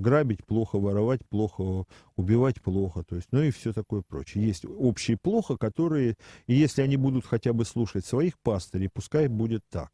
[0.00, 1.84] грабить плохо, воровать плохо,
[2.16, 4.46] убивать плохо, то есть, ну и все такое прочее.
[4.46, 6.16] Есть общие плохо, которые,
[6.46, 9.90] и если они будут хотя бы слушать своих пастырей, пускай будет так.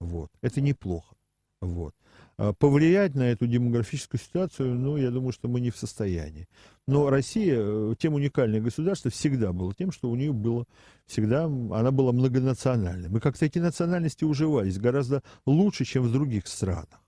[0.00, 0.30] Вот.
[0.42, 1.14] Это неплохо.
[1.60, 1.94] Вот.
[2.38, 6.48] А повлиять на эту демографическую ситуацию, ну, я думаю, что мы не в состоянии.
[6.86, 10.66] Но Россия, э, тем уникальное государство, всегда было тем, что у нее было
[11.06, 13.08] всегда, она была многонациональной.
[13.08, 17.00] Мы как-то эти национальности уживались гораздо лучше, чем в других странах.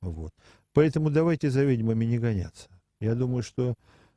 [0.00, 0.32] Вот.
[0.72, 2.68] Поэтому давайте за ведьмами не гоняться.
[3.00, 3.74] Я думаю, что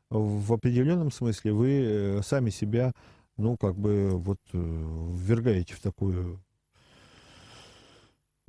[0.10, 2.94] в определенном смысле вы э, сами себя,
[3.38, 6.42] ну, как бы, вот, э, ввергаете в такую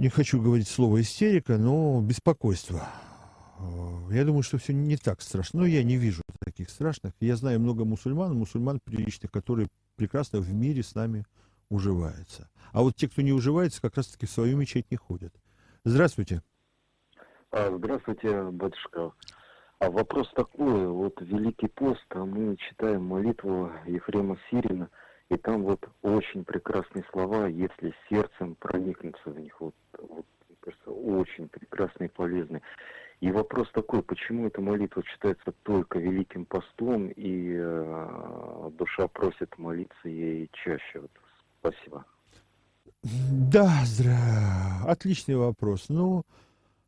[0.01, 2.89] не хочу говорить слово истерика, но беспокойство.
[3.59, 5.61] Э, я думаю, что все не так страшно.
[5.61, 7.13] Но я не вижу таких страшных.
[7.21, 11.27] Я знаю много мусульман, мусульман приличных, которые прекрасно в мире с нами
[11.69, 12.49] уживаются.
[12.73, 15.35] А вот те, кто не уживается, как раз-таки в свою мечеть не ходят.
[15.85, 16.43] Здравствуйте.
[17.51, 19.13] А, здравствуйте, батюшка.
[19.81, 24.89] А вопрос такой, вот Великий пост, а мы читаем молитву Ефрема Сирина–
[25.31, 29.59] и там вот очень прекрасные слова, если сердцем проникнуться в них.
[29.61, 30.27] Вот, вот
[30.61, 32.63] кажется, очень прекрасные и полезные.
[33.21, 40.09] И вопрос такой, почему эта молитва читается только Великим постом, и э, душа просит молиться
[40.09, 41.01] ей чаще?
[41.01, 41.11] Вот,
[41.61, 42.05] спасибо.
[43.03, 44.85] Да, здра...
[44.87, 45.87] отличный вопрос.
[45.91, 46.25] Ну,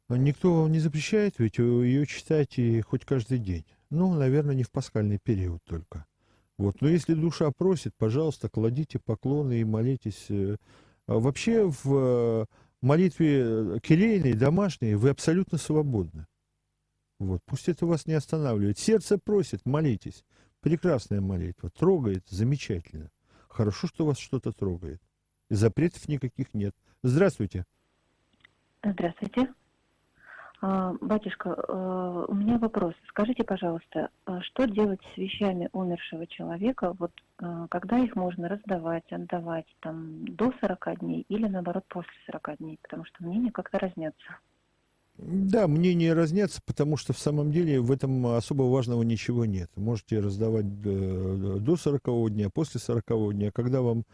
[0.09, 3.65] никто не запрещает ведь ее читать и хоть каждый день.
[3.91, 6.07] Ну, наверное, не в пасхальный период только.
[6.63, 6.81] Вот.
[6.81, 10.27] Но если душа просит, пожалуйста, кладите поклоны и молитесь.
[10.29, 10.59] Э,
[11.09, 12.45] а вообще в э,
[12.81, 16.25] молитве келейной, домашней, вы абсолютно свободны.
[17.19, 17.41] Вот.
[17.47, 18.79] Пусть это вас не останавливает.
[18.79, 20.25] Сердце просит, молитесь.
[20.61, 21.69] Прекрасная молитва.
[21.71, 23.11] Трогает, замечательно.
[23.49, 25.03] Хорошо, что вас что-то трогает.
[25.51, 26.77] Запретов никаких нет.
[27.03, 27.65] Здравствуйте.
[28.85, 29.53] Здравствуйте.
[30.65, 32.95] А, батюшка, э, у меня вопрос.
[33.09, 39.03] Скажите, пожалуйста, а что делать с вещами умершего человека, вот э, когда их можно раздавать,
[39.11, 44.39] отдавать там до 40 дней или наоборот после 40 дней, потому что мнения как-то разнятся.
[45.19, 49.69] Да, мнения разнятся, потому что в самом деле в этом особо важного ничего нет.
[49.75, 54.05] Можете раздавать э, до 40 дня, после 40 дня, когда вам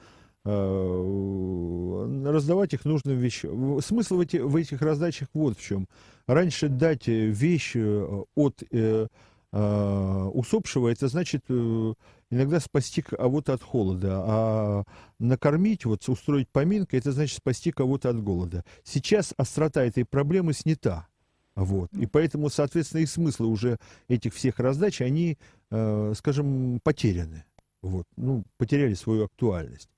[0.45, 3.83] раздавать их нужным вещам.
[3.83, 5.87] Смысл в этих раздачах вот в чем.
[6.29, 9.09] Раньше дать вещь э, от э,
[9.51, 11.95] э, усопшего, это значит э,
[12.31, 14.85] иногда спасти кого-то от холода, а
[15.19, 18.63] накормить, вот устроить поминка, это значит спасти кого-то от голода.
[18.85, 21.09] Сейчас острота этой проблемы снята.
[21.55, 21.91] Вот.
[21.95, 25.39] И поэтому, соответственно, и смыслы уже этих всех раздач, они,
[25.71, 27.45] э, скажем, потеряны.
[27.81, 28.07] Вот.
[28.17, 29.89] Ну, потеряли свою актуальность.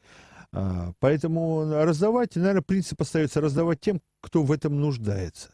[0.52, 5.50] А, поэтому раздавать, наверное, принцип остается раздавать тем, кто в этом нуждается.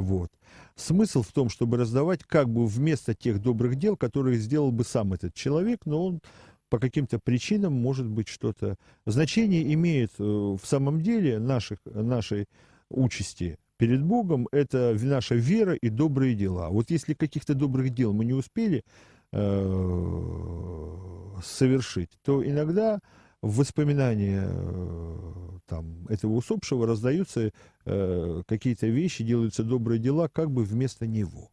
[0.00, 0.30] Вот.
[0.76, 5.12] Смысл в том, чтобы раздавать как бы вместо тех добрых дел, которые сделал бы сам
[5.12, 6.20] этот человек, но он
[6.68, 8.76] по каким-то причинам, может быть, что-то...
[9.06, 12.46] Значение имеет э, в самом деле наших, нашей
[12.90, 16.68] участи перед Богом, это наша вера и добрые дела.
[16.68, 18.84] Вот если каких-то добрых дел мы не успели
[19.32, 20.98] э,
[21.42, 23.00] совершить, то иногда
[23.42, 27.52] в воспоминания э, там, этого усопшего раздаются
[27.84, 31.50] э, какие-то вещи, делаются добрые дела как бы вместо него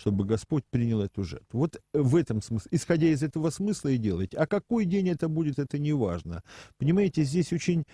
[0.00, 1.58] чтобы Господь принял эту жертву.
[1.58, 4.34] Вот в этом смысле, исходя из этого смысла и делать.
[4.34, 6.42] А какой день это будет, это не важно.
[6.78, 7.84] Понимаете, здесь очень,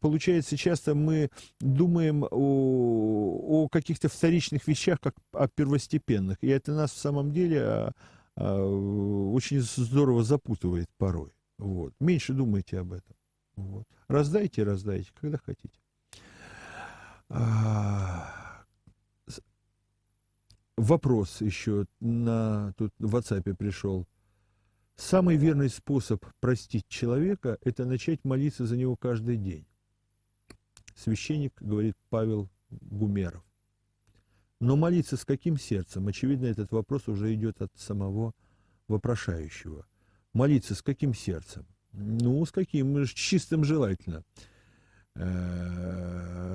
[0.00, 1.28] получается, часто мы
[1.60, 6.38] думаем о, о каких-то вторичных вещах, как о первостепенных.
[6.40, 7.92] И это нас в самом деле а,
[8.36, 11.32] а, очень здорово запутывает порой.
[11.58, 11.94] Вот.
[12.00, 13.16] Меньше думайте об этом.
[13.56, 13.86] Вот.
[14.08, 15.78] Раздайте, раздайте, когда хотите.
[17.28, 18.64] А,
[20.76, 24.06] вопрос еще на тут в WhatsApp пришел.
[24.96, 29.66] Самый верный способ простить человека– это начать молиться за него каждый день.
[30.94, 33.44] Священник, говорит Павел Гумеров.
[34.58, 36.08] Но молиться с каким сердцем?
[36.08, 38.32] Очевидно, этот вопрос уже идет от самого
[38.88, 39.86] вопрошающего.
[40.36, 41.64] Молиться с каким сердцем?
[41.94, 43.06] Ну, с каким?
[43.06, 44.22] С чистым желательно.
[45.14, 46.52] Э,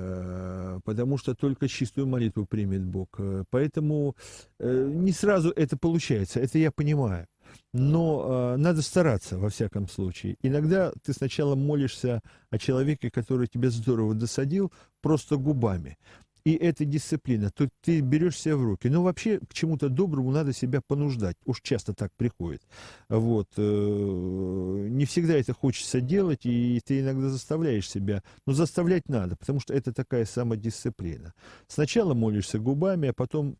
[0.84, 3.08] потому что только чистую молитву примет Бог.
[3.18, 4.14] Э, поэтому
[4.60, 7.26] э, не сразу это получается, это я понимаю.
[7.72, 10.36] Но надо стараться, во всяком случае.
[10.42, 15.98] Иногда ты сначала молишься о человеке, который тебя здорово досадил, просто губами
[16.44, 18.88] и эта дисциплина, то ты берешь себя в руки.
[18.88, 21.36] Но вообще к чему-то доброму надо себя понуждать.
[21.44, 22.62] Уж часто так приходит.
[23.08, 23.48] Вот.
[23.56, 28.22] Э, не всегда это хочется делать, и ты иногда заставляешь себя.
[28.46, 31.32] Но заставлять надо, потому что это такая самодисциплина.
[31.68, 33.56] Сначала молишься губами, а потом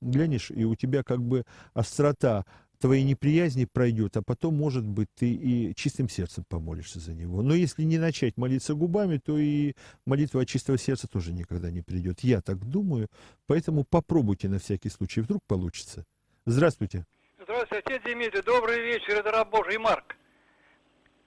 [0.00, 2.44] глянешь, и у тебя как бы острота
[2.78, 7.42] твоей неприязни пройдет, а потом, может быть, ты и чистым сердцем помолишься за него.
[7.42, 9.74] Но если не начать молиться губами, то и
[10.06, 12.20] молитва от чистого сердца тоже никогда не придет.
[12.20, 13.08] Я так думаю,
[13.46, 16.04] поэтому попробуйте на всякий случай, вдруг получится.
[16.46, 17.04] Здравствуйте.
[17.42, 20.16] Здравствуйте, отец Дмитрий, добрый вечер, это раб Божий Марк.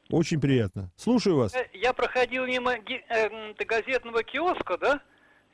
[0.10, 0.92] Очень приятно.
[0.98, 1.56] Слушаю вас.
[1.56, 5.02] Э, я проходил мимо э, газетного киоска, да,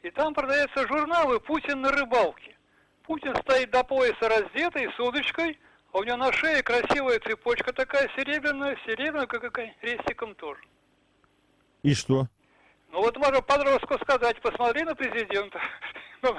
[0.02, 2.56] и там продаются журналы «Путин на рыбалке».
[3.04, 5.60] Путин стоит до пояса раздетый, с удочкой,
[5.98, 10.62] у него на шее красивая цепочка такая серебряная, серебряная, как какая, крестиком тоже.
[11.82, 12.28] И что?
[12.92, 15.60] Ну вот можно подростку сказать, посмотри на президента.
[16.24, 16.36] Ну,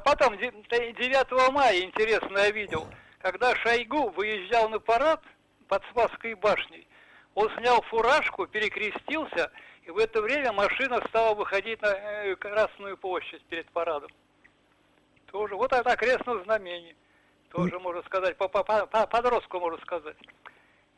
[0.00, 2.86] потом 9 мая, интересно, я видел,
[3.20, 5.22] когда Шойгу выезжал на парад
[5.66, 6.86] под Спасской башней,
[7.34, 9.50] он снял фуражку, перекрестился,
[9.84, 14.10] и в это время машина стала выходить на э, Красную площадь перед парадом.
[15.30, 16.94] Тоже вот это крестное знамение
[17.54, 20.16] тоже можно сказать, по, по, по подростку можно сказать.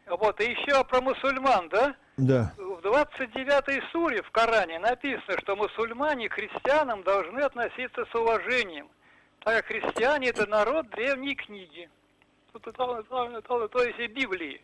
[0.06, 1.96] Вот, и еще про мусульман, да?
[2.16, 2.54] Да.
[2.56, 8.88] В 29-й суре в Коране написано, что мусульмане к христианам должны относиться с уважением,
[9.40, 11.90] так как христиане это народ древней книги.
[12.52, 14.62] То, то, то, то, то есть и Библии.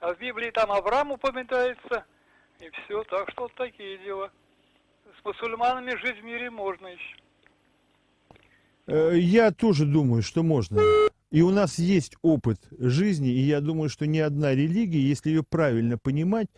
[0.00, 2.04] А в Библии там Авраам упоминается,
[2.60, 4.30] и все, так что вот такие дела.
[5.20, 7.16] С мусульманами жить в мире можно еще.
[8.86, 10.80] Э, я тоже думаю, что можно.
[11.30, 15.42] И у нас есть опыт жизни, и я думаю, что ни одна религия, если ее
[15.42, 16.48] правильно понимать,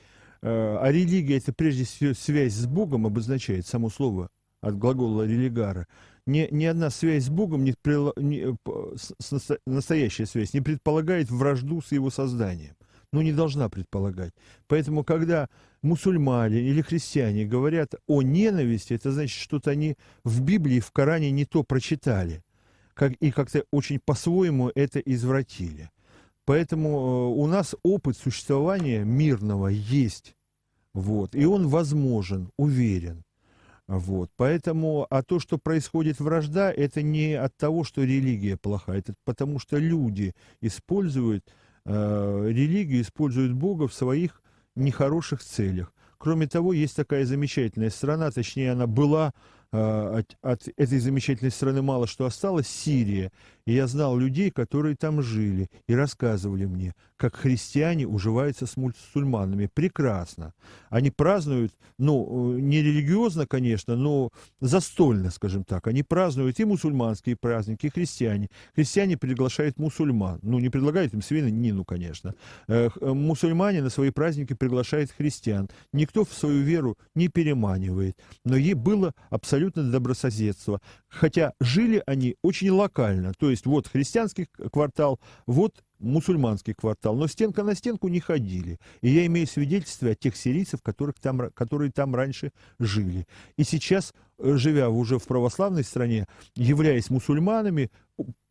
[0.43, 4.31] э, а религия это прежде всего связь с Богом обозначает, само слово
[4.61, 5.89] от глагола религара,
[6.25, 7.75] ни, ни одна связь с Богом, не,
[8.17, 8.57] не,
[8.97, 12.77] с, настоящая связь, не предполагает вражду с его созданием.
[13.13, 14.33] Ну, не должна предполагать.
[14.69, 15.49] Поэтому, когда
[15.83, 21.45] мусульмане или христиане говорят о ненависти, это значит, что-то они в Библии, в Коране не
[21.45, 22.45] то прочитали–
[22.95, 25.91] как, и как-то очень по-своему это извратили.
[26.45, 30.35] Поэтому э, у нас опыт существования мирного есть.
[30.93, 33.23] Вот, и он возможен, уверен.
[33.87, 39.15] Вот, поэтому, а то, что происходит вражда, это не от того, что религия плохая, это
[39.25, 41.45] потому что люди используют
[41.85, 44.43] э, религию, используют Бога в своих
[44.77, 45.93] нехороших целях.
[46.19, 49.33] Кроме того, есть такая замечательная страна, точнее, она была
[49.73, 53.31] от, от этой замечательной страны мало что осталось, Сирия.
[53.67, 59.67] И я знал людей, которые там жили, и рассказывали мне, как христиане уживаются с мусульманами.
[59.67, 60.55] Прекрасно.
[60.89, 65.87] Они празднуют, ну, э, не религиозно, конечно, но застольно, скажем так.
[65.87, 68.49] Они празднуют и мусульманские праздники, и христиане.
[68.75, 70.39] Христиане приглашают мусульман.
[70.43, 72.35] Ну, не предлагают им свинину, конечно.
[72.69, 75.69] Э, э, мусульмане на свои праздники приглашают христиан.
[75.93, 78.17] Никто в свою веру не переманивает.
[78.47, 80.81] Но ей было абсолютно добрососедство.
[81.09, 83.35] Хотя жили они очень локально.
[83.39, 88.79] То есть вот христианский квартал, вот мусульманский квартал, но стенка на стенку не ходили.
[89.01, 93.27] И я имею свидетельство от тех сирийцев, которых там, которые там раньше жили.
[93.57, 97.91] И сейчас, э, живя уже в православной стране, являясь мусульманами,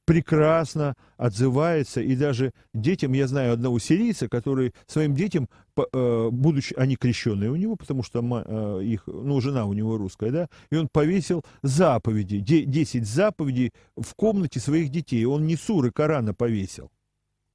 [0.09, 5.47] прекрасно отзывается, и даже детям, я знаю одного сирийца, который своим детям,
[5.77, 10.31] э, будучи, они крещенные у него, потому что э, их, ну, жена у него русская,
[10.31, 16.33] да, и он повесил заповеди, 10 заповедей в комнате своих детей, он не суры Корана
[16.33, 16.89] повесил.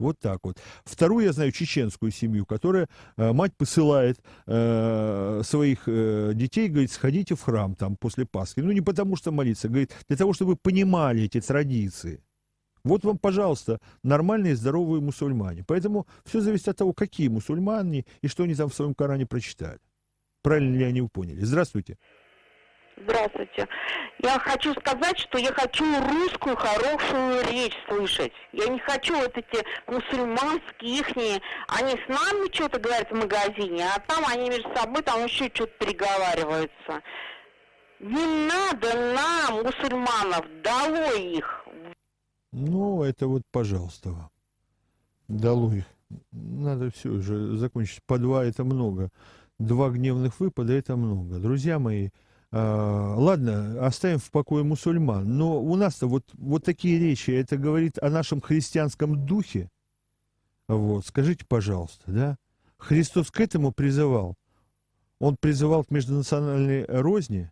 [0.00, 0.58] Вот так вот.
[0.84, 7.36] Вторую я знаю чеченскую семью, которая э, мать посылает э, своих э, детей, говорит, сходите
[7.36, 8.60] в храм там после Пасхи.
[8.60, 12.24] Ну не потому что молиться, говорит, для того, чтобы вы понимали эти традиции.
[12.82, 15.64] Вот вам, пожалуйста, нормальные здоровые мусульмане.
[15.66, 19.78] Поэтому все зависит от того, какие мусульмане и что они там в своем Коране прочитали.
[20.42, 21.40] Правильно ли они поняли?
[21.40, 21.96] Здравствуйте.
[22.96, 23.68] Здравствуйте.
[24.20, 28.32] Я хочу сказать, что я хочу русскую хорошую речь слышать.
[28.52, 31.40] Я не хочу вот эти мусульманские ихние.
[31.68, 35.72] Они с нами что-то говорят в магазине, а там они между собой там еще что-то
[35.78, 37.02] переговариваются.
[37.98, 41.66] Не надо нам, мусульманов, долой их.
[42.52, 44.30] Ну, это вот, пожалуйста, вам.
[45.26, 45.84] Долой.
[46.30, 48.04] Надо все уже закончить.
[48.06, 49.10] По два это много.
[49.58, 51.38] Два гневных выпада это много.
[51.38, 52.10] Друзья мои,
[52.56, 58.10] ладно, оставим в покое мусульман, но у нас-то вот, вот такие речи, это говорит о
[58.10, 59.70] нашем христианском духе.
[60.68, 62.38] Вот, скажите, пожалуйста, да?
[62.76, 64.36] Христос к этому призывал.
[65.18, 67.50] Он призывал к межнациональной розни.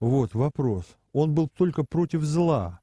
[0.00, 0.84] Вот вопрос.
[1.12, 2.80] Он был только против зла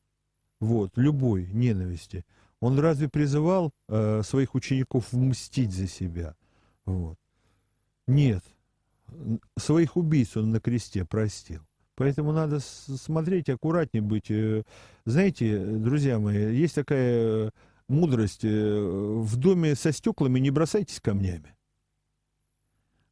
[0.64, 2.26] вот, любой ненависти,
[2.60, 6.36] он разве призывал э, своих учеников мстить за себя?
[6.86, 7.18] Вот.
[8.08, 8.44] Нет.
[9.58, 11.62] Своих убийц он на кресте простил.
[11.96, 14.32] Поэтому надо смотреть, аккуратнее быть.
[14.32, 14.64] Э,
[15.06, 17.52] знаете, друзья мои, есть такая
[17.88, 18.44] мудрость.
[18.44, 21.56] Э, в доме со стеклами не бросайтесь камнями.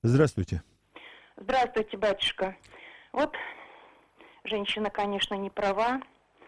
[0.02, 0.64] Здравствуйте.
[1.38, 2.58] Здравствуйте, батюшка.
[3.14, 3.36] Вот
[4.46, 6.02] женщина, конечно, не права.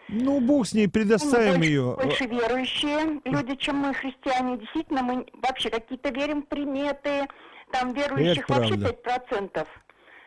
[0.10, 1.96] Ну, Бог с ней, предоставим больше, ее.
[1.96, 4.58] Больше верующие люди, чем мы, христиане.
[4.58, 7.28] Действительно, мы вообще какие-то верим в приметы.
[7.74, 9.66] Там верующих вообще правда.
[9.66, 9.68] 5%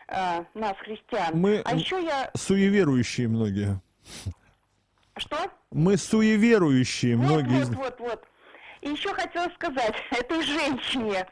[0.09, 1.41] э, нас, христиан.
[1.41, 2.29] Мы а еще я...
[2.37, 3.81] суеверующие многие.
[5.17, 5.37] Что?
[5.71, 7.65] Мы суеверующие Вот, многие.
[7.65, 8.25] вот, вот, вот.
[8.81, 11.25] И еще хотела сказать этой женщине.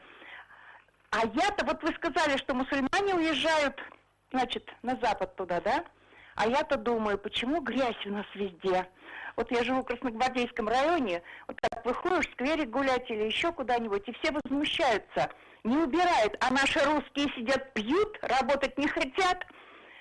[1.11, 3.77] А я-то, вот вы сказали, что мусульмане уезжают,
[4.31, 5.83] значит, на запад туда, да?
[6.35, 8.87] А я-то думаю, почему грязь у нас везде?
[9.35, 14.07] Вот я живу в Красногвардейском районе, вот так выходишь в сквере гулять или еще куда-нибудь,
[14.07, 15.29] и все возмущаются.
[15.65, 19.43] Не убирают, а наши русские сидят, пьют, работать не хотят.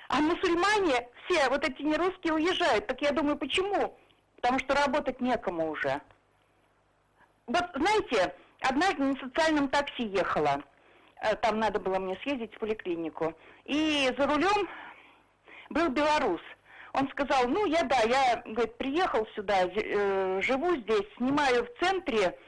[0.09, 2.87] А мусульмане, все вот эти нерусские уезжают.
[2.87, 3.99] Так я думаю, почему?
[4.37, 6.03] Потому что работать некому уже.
[7.47, 10.63] Вот, знаете, однажды на социальном такси ехала.
[11.23, 13.33] Э, там надо было мне съездить в поликлинику.
[13.65, 14.69] И за рулем
[15.71, 16.43] был белорус.
[16.93, 22.39] Он сказал, ну, я, да, я, говорит, приехал сюда, э, живу здесь, снимаю в центре,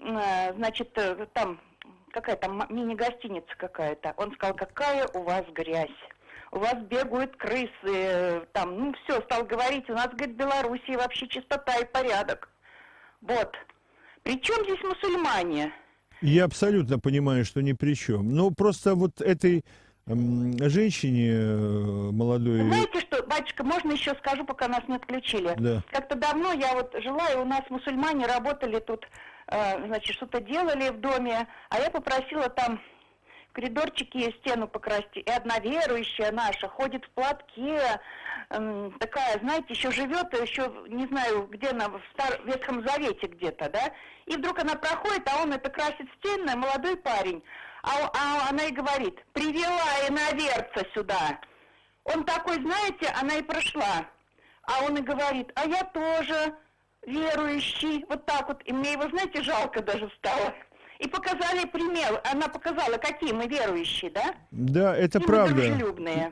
[0.00, 1.60] э, значит, э, там
[2.12, 4.14] какая-то мини-гостиница какая-то.
[4.16, 5.88] Он сказал, какая у вас грязь.
[6.52, 11.28] У вас бегают крысы, там, ну, все, стал говорить, у нас, говорит, в Белоруссии вообще
[11.28, 12.48] чистота и порядок.
[13.20, 13.54] Вот.
[14.24, 15.72] Причем здесь мусульмане?
[16.20, 18.34] Я абсолютно понимаю, что ни при чем.
[18.34, 19.64] Но просто вот этой
[20.06, 22.62] женщине э, молодой...
[22.62, 25.54] Знаете что, батюшка, можно еще скажу, пока нас не отключили?
[25.56, 25.82] Да.
[25.90, 29.06] Как-то давно я вот жила, и у нас мусульмане работали тут,
[29.50, 32.80] значит, что-то делали в доме, а я попросила там
[33.52, 35.16] коридорчике стену покрасить.
[35.16, 38.00] И одна верующая наша ходит в платке,
[38.50, 42.40] э, такая, знаете, еще живет, еще не знаю, где она, в Стар...
[42.44, 43.92] Ветхом Завете где-то, да?
[44.26, 47.42] И вдруг она проходит, а он это красит стены, молодой парень.
[47.82, 51.40] А, а она и говорит, привела иноверца сюда.
[52.04, 54.06] Он такой, знаете, она и прошла.
[54.62, 56.54] А он и говорит, а я тоже
[57.06, 58.04] верующий.
[58.08, 58.62] Вот так вот.
[58.64, 60.54] И мне его, знаете, жалко даже стало.
[60.98, 62.20] И показали пример.
[62.30, 64.34] Она показала, какие мы верующие, да?
[64.50, 65.62] Да, это и правда.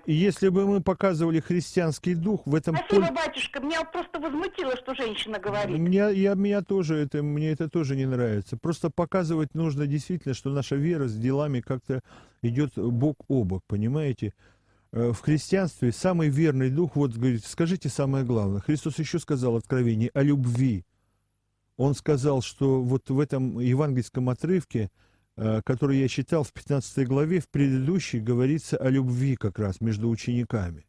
[0.04, 2.76] Если бы мы показывали христианский дух в этом...
[2.76, 3.14] Спасибо, пол...
[3.14, 3.60] батюшка.
[3.60, 5.78] Меня просто возмутило, что женщина говорит.
[5.78, 8.58] Меня, я, меня тоже это, мне это тоже не нравится.
[8.58, 12.02] Просто показывать нужно действительно, что наша вера с делами как-то
[12.42, 14.34] идет бок о бок, понимаете?
[14.92, 18.60] Э, в христианстве самый верный дух, вот говорит, скажите самое главное.
[18.60, 20.84] Христос еще сказал откровение о любви
[21.78, 24.90] он сказал, что вот в этом евангельском отрывке,
[25.36, 30.10] э, который я читал в 15 главе, в предыдущей говорится о любви как раз между
[30.10, 30.84] учениками.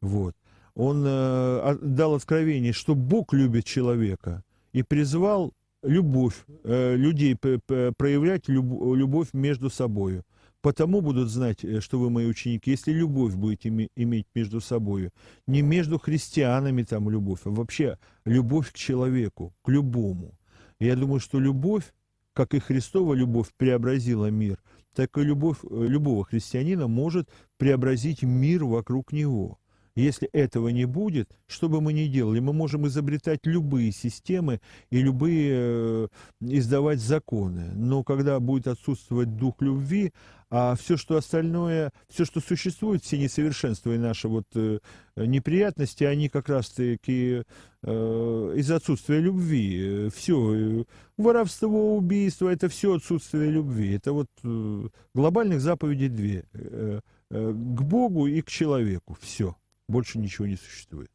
[0.00, 0.34] Вот.
[0.74, 4.42] Он э, дал откровение, что Бог любит человека
[4.72, 5.52] и призвал
[5.84, 10.22] любовь, людей проявлять любовь между собой.
[10.64, 15.10] Потому будут знать, э, что вы мои ученики, если любовь будете иметь между собой.
[15.46, 20.38] Не между христианами там любовь, а вообще любовь к человеку, к любому.
[20.80, 21.92] Я думаю, что любовь,
[22.32, 24.58] как и Христова любовь преобразила мир,
[24.94, 29.58] так и любовь э, любого христианина может преобразить мир вокруг него.
[29.96, 35.00] Если этого не будет, что бы мы ни делали, мы можем изобретать любые системы и
[35.00, 36.08] любые э,
[36.40, 37.70] издавать законы.
[37.74, 40.12] Но когда будет отсутствовать дух любви,
[40.50, 44.78] а все, что остальное, все, что существует, все несовершенства и наши вот э,
[45.16, 47.42] неприятности, они как раз-таки
[47.82, 50.10] э, из отсутствия любви.
[50.14, 50.84] Все, э,
[51.16, 53.94] воровство, убийство, это все отсутствие любви.
[53.94, 56.44] Это вот э, глобальных заповедей две.
[56.52, 59.16] Э, э, к Богу и к человеку.
[59.20, 59.56] Все.
[59.88, 61.10] Больше ничего не существует.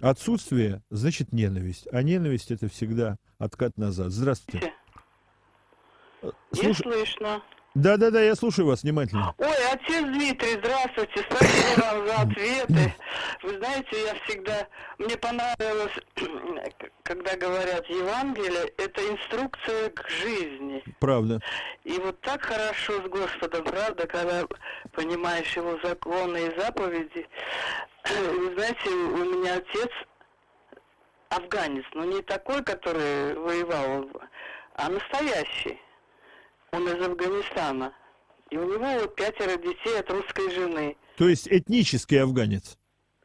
[0.00, 4.12] Отсутствие значит ненависть, а ненависть это всегда откат назад.
[4.12, 4.72] Здравствуйте.
[6.52, 7.42] Не слышно.
[7.74, 9.32] Да, да, да, я слушаю вас внимательно.
[9.38, 12.94] Ой, отец Дмитрий, здравствуйте, спасибо вам за ответы.
[13.44, 14.68] Вы знаете, я всегда,
[14.98, 15.92] мне понравилось,
[17.04, 20.69] когда говорят Евангелие, это инструкция к жизни.
[20.98, 21.40] Правда.
[21.84, 24.46] И вот так хорошо с Господом, правда, когда
[24.92, 27.26] понимаешь его законы и заповеди.
[28.04, 29.90] Вы знаете, у меня отец
[31.30, 34.08] афганец, но не такой, который воевал,
[34.74, 35.80] а настоящий
[36.72, 37.92] он из Афганистана.
[38.50, 40.96] И у него вот пятеро детей от русской жены.
[41.16, 42.76] То есть этнический афганец?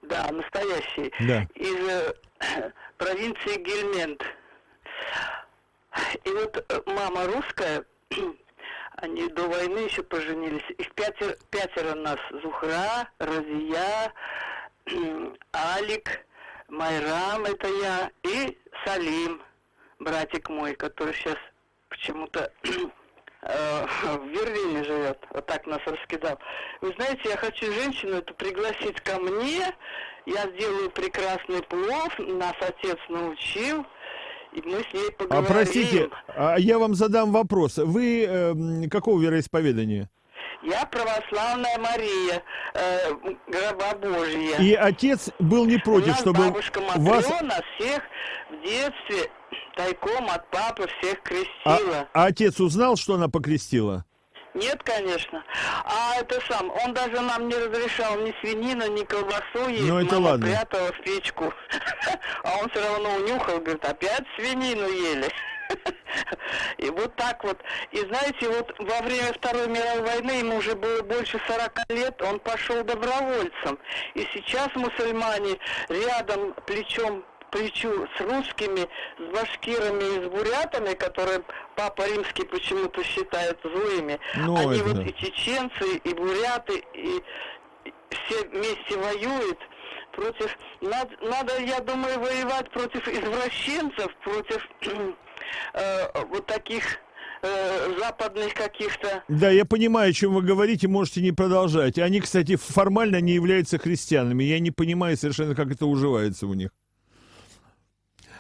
[0.04, 1.12] Да, настоящий.
[1.28, 1.48] Да.
[1.56, 2.14] Из э,
[2.98, 4.22] провинции Гельмент.
[6.24, 7.86] И вот э, мама русская,
[8.98, 10.70] они до войны еще поженились.
[10.78, 12.20] Их пятеро, пятеро нас.
[12.42, 14.14] Зухра, Разия,
[15.56, 16.26] Алик,
[16.68, 19.42] Майрам, это я, и Салим,
[20.00, 21.38] братик мой, который сейчас
[21.90, 22.52] почему-то
[23.48, 26.40] Э, в Берлине живет, вот так нас раскидал.
[26.82, 29.72] Вы знаете, я хочу женщину эту пригласить ко мне,
[30.26, 33.86] я сделаю прекрасный плов, нас отец научил,
[34.56, 35.46] и мы с ней поговорим.
[35.46, 37.78] А простите, а я вам задам вопрос.
[37.78, 40.10] Вы э, какого вероисповедания?
[40.64, 42.42] Я православная Мария,
[42.74, 43.12] э,
[43.48, 44.58] гроба Божья.
[44.58, 47.26] И отец был не против, У нас чтобы бабушка Матрена вас...
[47.78, 48.02] всех
[48.50, 49.30] в детстве
[49.76, 52.08] тайком от папы всех крестила.
[52.14, 54.06] А, а отец узнал, что она покрестила?
[54.56, 55.44] Нет, конечно.
[55.84, 59.84] А это сам, он даже нам не разрешал ни свинину, ни колбасу есть.
[59.84, 60.48] Ну, это Мама ладно.
[60.48, 61.54] прятала в печку.
[62.44, 65.30] А он все равно унюхал, говорит, опять свинину ели.
[66.78, 67.60] И вот так вот.
[67.92, 72.40] И знаете, вот во время Второй мировой войны, ему уже было больше 40 лет, он
[72.40, 73.78] пошел добровольцем.
[74.14, 75.58] И сейчас мусульмане
[75.90, 77.26] рядом, плечом
[77.56, 78.88] плечу с русскими,
[79.18, 81.42] с башкирами и с бурятами, которые
[81.76, 84.20] Папа Римский почему-то считает злыми.
[84.38, 84.90] Ну, Они это...
[84.90, 87.24] вот и чеченцы, и буряты, и
[88.10, 89.60] все вместе воюют
[90.14, 90.58] против...
[90.82, 94.68] Надо, надо, я думаю, воевать против извращенцев, против
[95.74, 96.98] э, вот таких
[97.42, 99.24] э, западных каких-то.
[99.28, 102.00] Да, я понимаю, о чем вы говорите, можете не продолжать.
[102.00, 104.44] Они, кстати, формально не являются христианами.
[104.44, 106.72] Я не понимаю совершенно, как это уживается у них.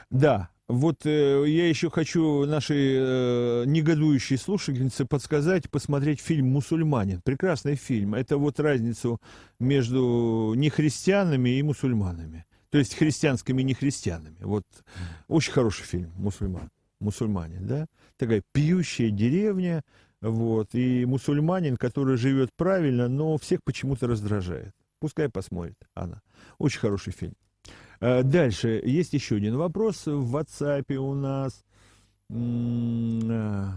[0.10, 7.22] Да, вот э, я еще хочу нашей э, негодующей слушательнице подсказать, посмотреть фильм «Мусульманин».
[7.24, 8.16] Прекрасный фильм.
[8.16, 9.22] Это вот разницу
[9.60, 12.45] между нехристианами и мусульманами.
[12.72, 14.38] То есть христианскими и нехристианами.
[14.41, 14.64] Вот
[15.28, 16.72] очень хороший фильм «Мусульман».
[16.99, 17.86] Мусульманин, да?
[18.18, 19.84] Такая пьющая деревня,
[20.22, 24.74] вот, и мусульманин, который живет правильно, но всех почему-то раздражает.
[24.99, 26.22] Пускай посмотрит она.
[26.58, 27.36] Очень хороший фильм.
[28.00, 28.82] Э, дальше.
[28.84, 31.64] Есть еще один вопрос в WhatsApp у нас.
[32.30, 33.70] Э,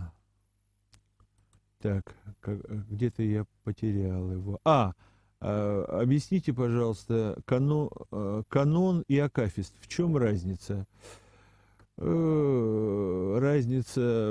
[1.81, 4.59] так, где-то я потерял его.
[4.64, 4.95] А,
[5.41, 7.91] э, объясните, пожалуйста, канон,
[8.49, 9.75] канон и акафист.
[9.81, 10.87] В чем разница?
[13.41, 13.61] Разница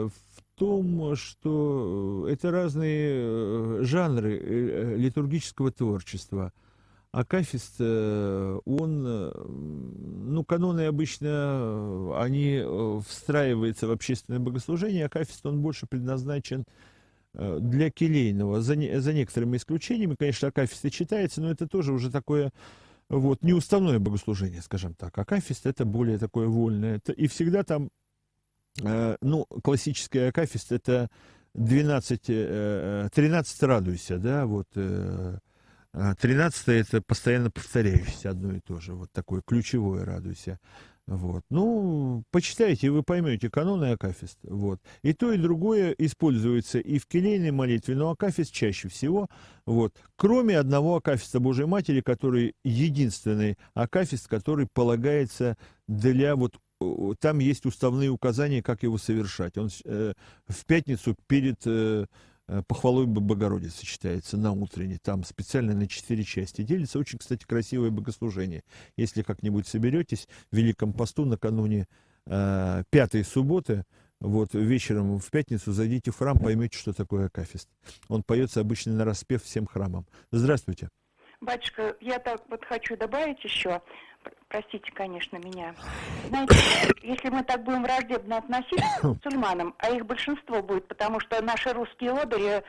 [0.09, 0.13] в
[0.55, 6.53] том, что это разные жанры литургического творчества–
[7.11, 12.61] Акафист, э, он, э, ну, каноны обычно, э, они
[13.07, 16.65] встраиваются в общественное богослужение, Акафист, он больше предназначен
[17.33, 22.09] для келейного, за, не, за некоторыми исключениями, конечно, Акафист и читается, но это тоже уже
[22.09, 22.51] такое,
[23.09, 25.15] вот, неуставное богослужение, скажем так.
[25.17, 27.91] Акафист это более такое вольное, и всегда там,
[28.81, 31.11] ну, классический Акафист это
[31.53, 34.67] 12, 13 радуйся, да, вот,
[35.93, 38.93] тринадцатое это постоянно повторяющееся одно и то же.
[38.93, 40.59] Вот такое ключевое радуйся.
[41.07, 41.43] Вот.
[41.49, 44.37] Ну, почитайте, вы поймете канон и акафист.
[44.43, 44.81] Вот.
[45.03, 49.29] И то, и другое используется и в келейной молитве, но акафист чаще всего.
[49.65, 49.93] Вот.
[50.17, 55.57] Кроме одного акафиста Божьей Матери, который единственный акафист, который полагается
[55.87, 56.57] для вот
[57.19, 59.57] там есть уставные указания, как его совершать.
[59.57, 60.13] Он э,
[60.47, 62.05] в пятницу перед Э,
[62.67, 64.97] похвалой Богородицы читается на утренней.
[64.97, 66.99] Там специально на четыре части делится.
[66.99, 68.63] Очень, кстати, красивое богослужение.
[68.95, 71.87] Если как-нибудь соберетесь в Великом посту накануне
[72.25, 73.83] э, пятой субботы,
[74.19, 77.69] вот вечером в пятницу зайдите в храм, поймете, что такое акафист.
[78.07, 80.07] Он поется обычно на распев всем храмам.
[80.31, 80.89] Здравствуйте.
[81.41, 83.81] Батюшка, я так вот хочу добавить еще,
[84.47, 85.75] простите, конечно, меня.
[86.27, 86.55] Знаете,
[87.03, 91.71] если мы так будем враждебно относиться к мусульманам, а их большинство будет, потому что наши
[91.73, 92.63] русские лодыри,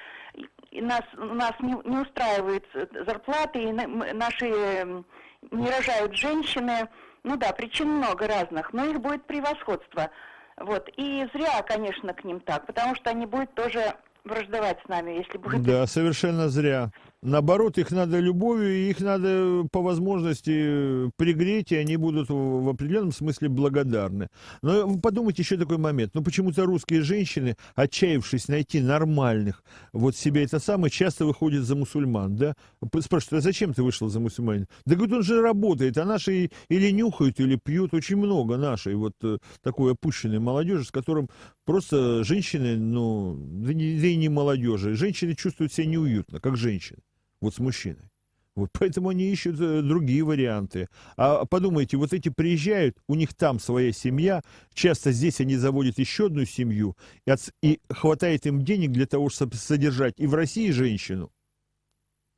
[0.72, 2.66] нас, нас не, не устраивают
[3.06, 5.04] зарплаты, и наши
[5.50, 6.88] не рожают женщины.
[7.24, 10.10] Ну да, причин много разных, но их будет превосходство.
[10.58, 10.88] Вот.
[10.96, 13.94] И зря, конечно, к ним так, потому что они будут тоже
[14.24, 15.62] враждовать с нами, если будет...
[15.62, 16.90] Да, совершенно зря.
[17.20, 23.48] Наоборот, их надо любовью, их надо по возможности пригреть, и они будут в определенном смысле
[23.48, 24.28] благодарны.
[24.62, 26.12] Но подумайте еще такой момент.
[26.14, 32.36] Ну, почему-то русские женщины, отчаявшись найти нормальных, вот себе это самое, часто выходят за мусульман,
[32.36, 32.54] да?
[33.00, 34.68] Спрашивают, а зачем ты вышла за мусульманина?
[34.86, 37.94] Да, говорит, он же работает, а наши или нюхают, или пьют.
[37.94, 41.28] Очень много нашей вот э, такой опущенной молодежи, с которым
[41.64, 47.00] просто женщины, ну, да и не молодежи, женщины чувствуют себя неуютно, как женщины
[47.40, 48.10] вот с мужчиной.
[48.58, 50.88] Вот поэтому они ищут э, другие варианты.
[51.16, 54.42] А подумайте, вот эти приезжают, у них там своя семья,
[54.74, 59.28] часто здесь они заводят еще одну семью, и, от, и хватает им денег для того,
[59.28, 61.30] чтобы содержать и в России женщину,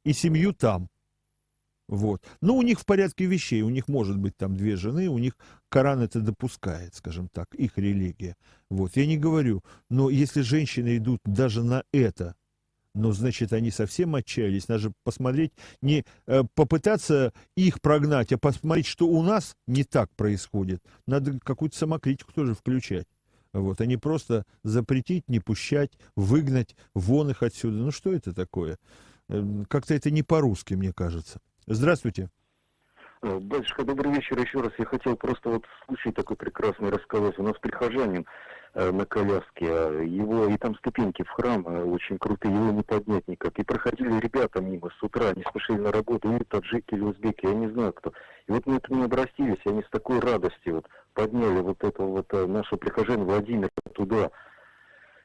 [0.05, 0.91] и семью там.
[1.89, 2.23] Вот.
[2.43, 5.39] Но у них в порядке вещей, у них может быть там две жены, у них
[5.71, 8.37] Коран это допускает, скажем так, их религия.
[8.69, 8.95] Вот.
[8.97, 12.37] Я не говорю, но если женщины идут даже на это,
[12.95, 14.69] но, значит, они совсем отчаялись.
[14.69, 20.11] Надо же посмотреть, не э, попытаться их прогнать, а посмотреть, что у нас не так
[20.17, 20.83] происходит.
[21.07, 23.07] Надо какую-то самокритику тоже включать.
[23.53, 27.79] Вот, а не просто запретить, не пущать, выгнать, вон их отсюда.
[27.79, 28.79] Ну, что это такое?
[29.29, 31.41] Эм, как-то это не по-русски, мне кажется.
[31.67, 32.31] Здравствуйте.
[33.23, 34.73] Э, батюшка, добрый вечер еще раз.
[34.79, 37.39] Я хотел просто вот случай такой прекрасный рассказать.
[37.39, 38.27] У нас прихожанин
[38.73, 39.67] Э, на коляске.
[39.67, 43.59] А его и там ступеньки в храм э, очень крутые, его не поднять никак.
[43.59, 47.55] И проходили ребята мимо с утра, они спешили на работу, или таджики, или узбеки, я
[47.55, 48.13] не знаю кто.
[48.47, 52.33] И вот мы это не обратились, они с такой радостью вот подняли вот этого вот
[52.33, 54.31] э, нашего прихожанина Владимира туда,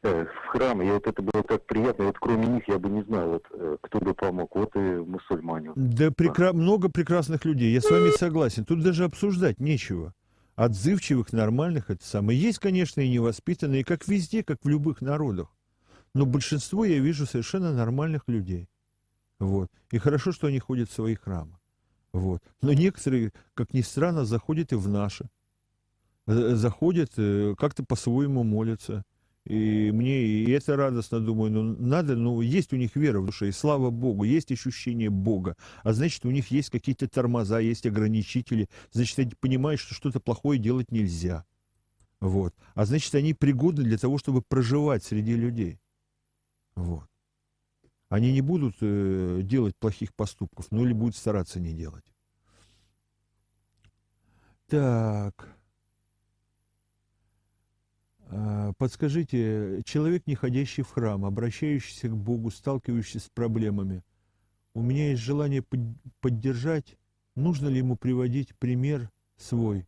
[0.10, 3.30] в храм, и вот это было так приятно, вот кроме них я бы не знал,
[3.30, 5.72] вот, кто бы помог, вот и мусульмане.
[5.76, 6.53] Да, прекра...
[6.53, 10.14] много прекрасных людей, я с вами согласен, тут даже обсуждать нечего
[10.56, 12.39] отзывчивых, нормальных, это самое.
[12.39, 15.49] Есть, конечно, и невоспитанные, как везде, как в любых народах.
[16.14, 18.70] Но большинство я вижу совершенно нормальных людей.
[19.39, 19.70] Вот.
[19.91, 21.58] И хорошо, что они ходят в свои храмы.
[22.14, 22.41] Вот.
[22.62, 25.30] Но некоторые, как ни странно, заходят и в наши.
[26.26, 29.03] Э, заходят, э, как-то по-своему молятся.
[29.45, 33.49] И мне и это радостно, думаю, ну надо, ну есть у них вера в душе,
[33.49, 38.67] и слава Богу, есть ощущение Бога, а значит у них есть какие-то тормоза, есть ограничители,
[38.91, 41.45] значит они понимают, что что-то плохое делать нельзя.
[42.21, 42.55] Вот.
[42.73, 45.79] А значит, они пригодны для того, чтобы проживать среди людей.
[46.75, 47.07] Вот.
[48.09, 52.05] Они не будут э, делать плохих поступков, ну или будут стараться не делать.
[54.67, 55.55] Так.
[58.29, 64.03] А, подскажите, человек, не ходящий в храм, обращающийся к Богу, сталкивающийся с проблемами,
[64.73, 65.63] у меня есть желание
[66.19, 66.97] поддержать,
[67.36, 69.88] нужно ли ему приводить пример свой?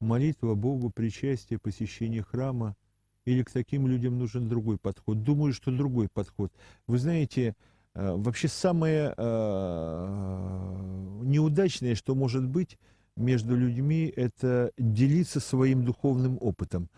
[0.00, 2.76] Молитва Богу, причастие, посещение храма,
[3.24, 5.22] или к таким людям нужен другой подход?
[5.22, 6.52] Думаю, что другой подход.
[6.86, 7.56] Вы знаете,
[7.94, 12.78] а, вообще самое а, неудачное, что может быть
[13.16, 16.88] между людьми, это делиться своим духовным опытом.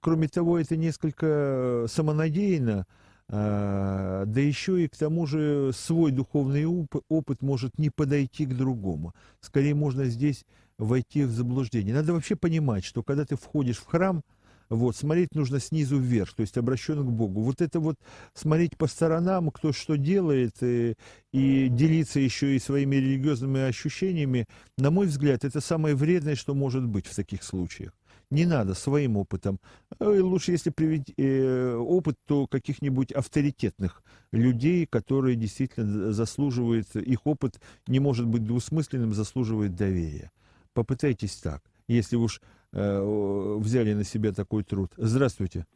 [0.00, 2.86] Э, кроме того, это несколько э, самонадеянно,
[3.28, 6.66] э, да еще и к тому же свой духовный
[7.08, 9.14] опыт может не подойти к другому.
[9.40, 10.44] Скорее можно здесь
[10.78, 11.94] войти в заблуждение.
[11.94, 14.22] Надо вообще понимать, что когда ты входишь в храм,
[14.70, 17.42] вот, смотреть нужно снизу вверх, то есть обращен к Богу.
[17.42, 17.96] Вот это вот
[18.34, 20.94] смотреть по сторонам, кто что делает, и,
[21.32, 24.46] и делиться еще и своими религиозными ощущениями,
[24.78, 27.92] на мой взгляд, это самое вредное, что может быть в таких случаях.
[28.30, 29.58] Не надо своим опытом.
[29.98, 37.60] Э, лучше, если привести э, опыт, то каких-нибудь авторитетных людей, которые действительно заслуживают, их опыт
[37.88, 40.30] не может быть двусмысленным, заслуживает доверия.
[40.74, 41.62] Попытайтесь так.
[41.88, 42.40] если уж
[42.72, 44.92] э, взяли на себя такой труд.
[44.96, 45.66] Здравствуйте.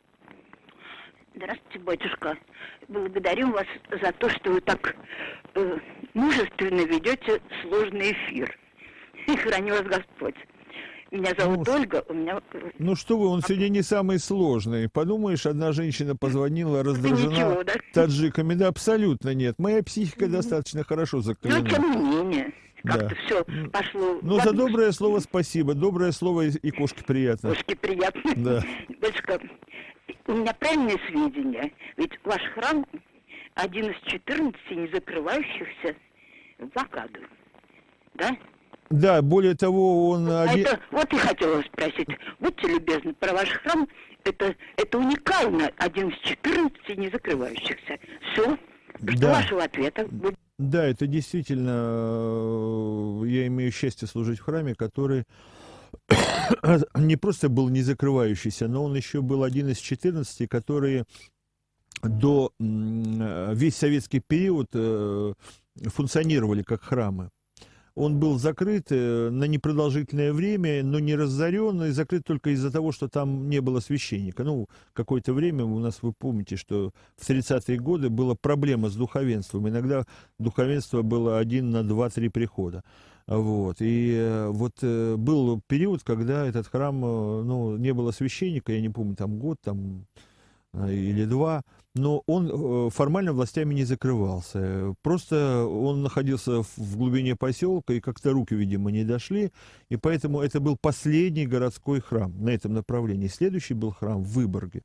[1.35, 2.39] Здравствуйте, батюшка.
[2.87, 4.95] Благодарю вас за то, что вы так
[5.55, 5.79] э,
[6.15, 8.57] мужественно ведете сложный эфир.
[9.27, 10.37] И храни вас Господь.
[11.15, 12.41] Меня зовут ну, Ольга, у меня...
[12.53, 14.89] Э, ну что вы, он сегодня не самый сложный.
[14.89, 17.75] Подумаешь, одна женщина позвонила, раздражена Ничего, да?
[17.93, 18.55] таджиками.
[18.55, 19.55] Да, абсолютно нет.
[19.59, 21.61] Моя психика достаточно хорошо закалена.
[21.61, 22.53] Ну, тем не менее.
[22.83, 23.15] Как-то да.
[23.25, 24.19] все пошло.
[24.23, 25.75] Ну, за доброе слово спасибо.
[25.75, 27.51] Доброе слово и, и кошке приятно.
[27.51, 28.33] Кошке приятно.
[28.35, 28.65] Да.
[29.01, 29.41] Батюшка,
[30.27, 31.71] у меня правильные сведения.
[31.97, 32.85] Ведь ваш храм
[33.55, 35.95] один из 14 не закрывающихся
[36.59, 37.21] в блокаду.
[38.15, 38.37] Да?
[38.95, 40.31] Да, более того, он...
[40.31, 42.09] А это, вот и хотела спросить.
[42.39, 43.89] Будьте любезны, про ваш храм,
[44.23, 47.99] это, это уникально, один из 14 не закрывающихся.
[48.33, 48.57] Все.
[49.01, 49.33] Жду да.
[49.33, 50.09] вашего ответа.
[50.59, 51.73] Да, это действительно,
[53.25, 55.25] э, я имею счастье служить в храме, который
[56.95, 61.05] не просто был не закрывающийся, но он еще был один из 14, которые
[62.01, 65.33] до весь советский период э,
[65.87, 67.31] функционировали как храмы.
[67.95, 72.91] Он был закрыт э, на непродолжительное время, но не разорен, и закрыт только из-за того,
[72.91, 74.43] что там не было священника.
[74.43, 79.69] Ну, какое-то время у нас, вы помните, что в 30-е годы была проблема с духовенством.
[79.69, 80.05] Иногда
[80.41, 82.83] духовенство было один на два-три прихода.
[83.29, 83.77] Вот.
[83.81, 88.89] И э, вот э, был период, когда этот храм, ну, не было священника, я не
[88.89, 90.07] помню, там год, там
[90.75, 91.63] или два,
[91.95, 94.95] но он э, формально властями не закрывался.
[95.03, 99.53] Просто он находился в глубине поселка, и как-то руки, видимо, не дошли,
[99.91, 103.29] и поэтому это был последний городской храм на этом направлении.
[103.29, 104.83] Следующий был храм в Выборге.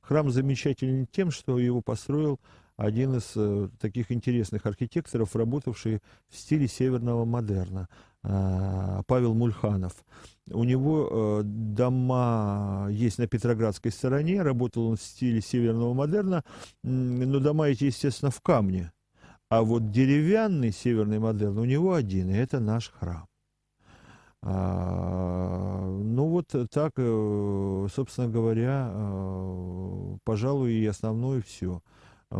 [0.00, 2.40] Храм замечательный тем, что его построил
[2.76, 7.88] один из э, таких интересных архитекторов, работавший в стиле северного модерна,
[8.22, 9.92] э, Павел Мульханов.
[10.50, 16.44] У него э, дома есть на Петроградской стороне, работал он в стиле северного модерна,
[16.82, 18.92] но дома эти, естественно, в камне.
[19.48, 23.26] А вот деревянный северный модерн у него один, и это наш храм.
[24.44, 31.80] А, ну вот так, э, собственно говоря, э, пожалуй, и основное все.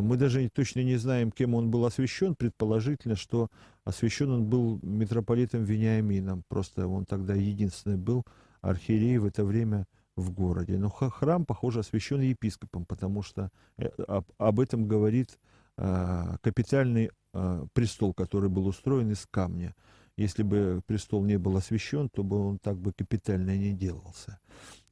[0.00, 2.34] Мы даже точно не знаем, кем он был освящен.
[2.34, 3.48] Предположительно, что
[3.84, 6.44] освящен он был митрополитом Вениамином.
[6.48, 8.24] Просто он тогда единственный был
[8.62, 9.86] архиерей в это время
[10.16, 10.78] в городе.
[10.78, 13.88] Но храм, похоже, освящен епископом, потому что э,
[14.38, 15.38] об этом говорит
[15.76, 19.74] а, капитальный а, престол, который был устроен из камня.
[20.16, 24.38] Если бы престол не был освящен, то бы он так бы капитально не делался.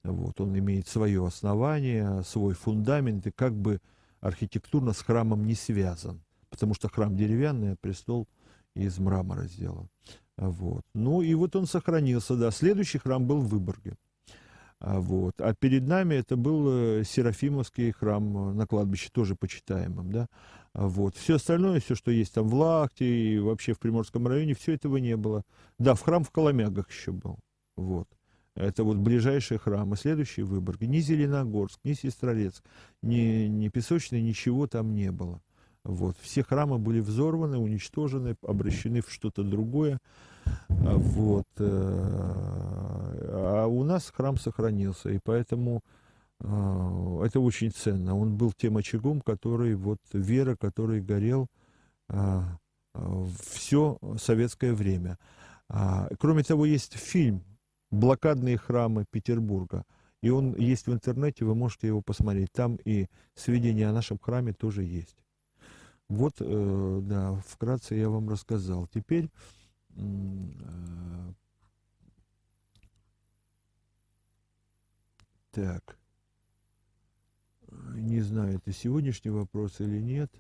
[0.03, 3.81] Вот, он имеет свое основание, свой фундамент, и как бы
[4.21, 8.29] архитектурно с храмом не связан, потому что храм деревянный, а престол
[8.75, 9.89] из мрамора сделан.
[10.37, 10.83] Вот.
[10.95, 12.51] Ну и вот он сохранился, да.
[12.51, 13.97] Следующий храм был в Выборге.
[14.79, 15.39] А, вот.
[15.41, 20.11] а перед нами это был э, Серафимовский храм на кладбище, тоже почитаемым.
[20.11, 20.27] Да?
[20.73, 21.17] А вот.
[21.17, 24.97] Все остальное, все, что есть там в Лахте и вообще в Приморском районе, все этого
[24.97, 25.45] не было.
[25.79, 27.39] Да, в храм в Коломягах еще был.
[27.77, 28.09] Вот.
[28.57, 29.97] Это вот ближайшие храмы.
[29.97, 30.81] Следующий Выборг.
[30.81, 32.63] Ни Зеленогорск, ни Сестрорецк,
[33.03, 35.41] ни, ни Песочный, ничего там не было.
[35.85, 36.17] Вот.
[36.21, 39.99] Все храмы были взорваны, уничтожены, обращены в что-то другое.
[40.69, 41.47] А вот.
[41.59, 42.71] Э,
[43.33, 45.83] а у нас храм сохранился, и поэтому
[46.41, 48.17] э, это очень ценно.
[48.19, 51.47] Он был тем очагом, который, вот, вера, который горел
[52.09, 52.43] э,
[53.53, 55.19] все советское время.
[55.69, 57.45] А, кроме того, есть фильм
[57.91, 59.85] блокадные храмы Петербурга.
[60.23, 62.53] И он есть в интернете, вы можете его посмотреть.
[62.53, 65.17] Там и сведения о нашем храме тоже есть.
[66.09, 68.87] Вот, э, да, вкратце я вам рассказал.
[68.89, 69.31] Теперь
[69.97, 71.33] э,
[75.53, 75.97] так,
[77.95, 80.31] не знаю, это сегодняшний вопрос или нет.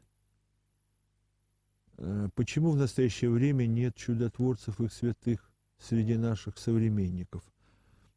[1.98, 5.49] Э, почему в настоящее время нет чудотворцев и святых?
[5.80, 7.42] Среди наших современников.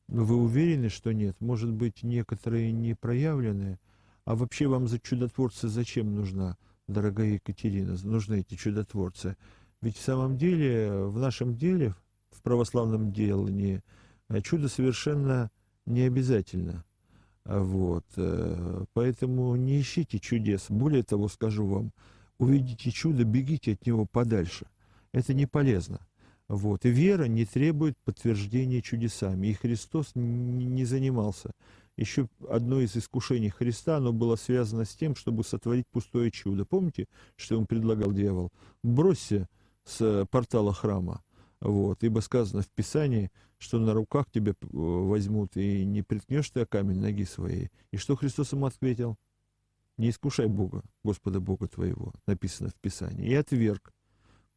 [0.08, 1.36] Вы уверены, что нет?
[1.40, 3.80] Может быть, некоторые не проявленные?
[4.26, 6.58] А вообще вам за чудотворцы зачем нужна,
[6.88, 9.38] дорогая Екатерина, нужны эти чудотворцы?
[9.82, 11.96] Ведь в самом деле, в нашем деле,
[12.32, 13.82] в православном делании,
[14.30, 15.52] э, чудо совершенно
[15.86, 16.86] не обязательно.
[17.46, 18.06] Вот.
[18.16, 20.68] Э, поэтому не ищите чудес.
[20.70, 21.92] Более того, скажу вам,
[22.38, 24.68] увидите чудо, бегите от него подальше.
[25.12, 26.00] Это не полезно.
[26.48, 26.86] Вот.
[26.86, 29.48] И вера не требует подтверждения чудесами.
[29.48, 31.52] И Христос не занимался.
[31.96, 36.66] Еще одно из искушений Христа, оно было связано с тем, чтобы сотворить пустое чудо.
[36.66, 38.52] Помните, что он предлагал дьявол?
[38.82, 39.48] Бросься
[39.86, 41.24] с портала храма.
[41.62, 46.62] Вот, ибо сказано в Писании, что на руках тебя э, возьмут, и не приткнешь ты
[46.62, 47.70] о камень ноги своей.
[47.92, 49.16] И что Христос ему ответил?
[49.98, 53.30] Не искушай Бога, Господа Бога твоего, написано в Писании.
[53.30, 53.94] И отверг.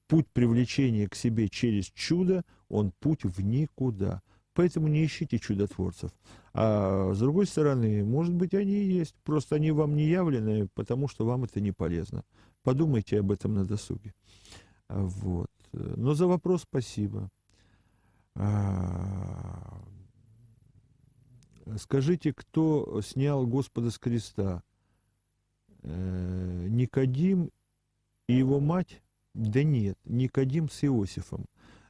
[0.06, 4.22] Путь привлечения к себе через чудо, он путь в никуда.
[4.54, 6.10] Поэтому не ищите чудотворцев.
[6.54, 9.14] А с другой стороны, может быть, они и есть.
[9.22, 12.24] Просто они вам не явлены, потому что вам это не полезно.
[12.62, 14.14] Подумайте об этом на досуге.
[14.88, 15.50] Вот.
[15.72, 17.28] Но за вопрос спасибо.
[18.34, 19.78] А,
[21.76, 24.62] скажите, кто снял Господа с креста?
[25.82, 27.50] Э, Никодим
[28.26, 29.02] и его мать?
[29.36, 31.46] Да нет, Никодим с Иосифом.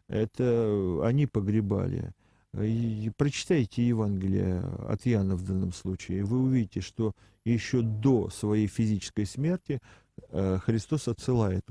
[0.09, 2.13] Это они погребали.
[2.59, 7.13] И прочитайте Евангелие от Иоанна в данном случае, и вы увидите, что
[7.45, 9.81] еще до своей физической смерти
[10.31, 11.65] э, Христос отсылает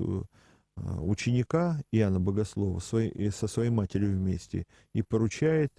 [0.76, 5.72] Э, ученика Иоанна Богослова со своей матерью вместе и поручает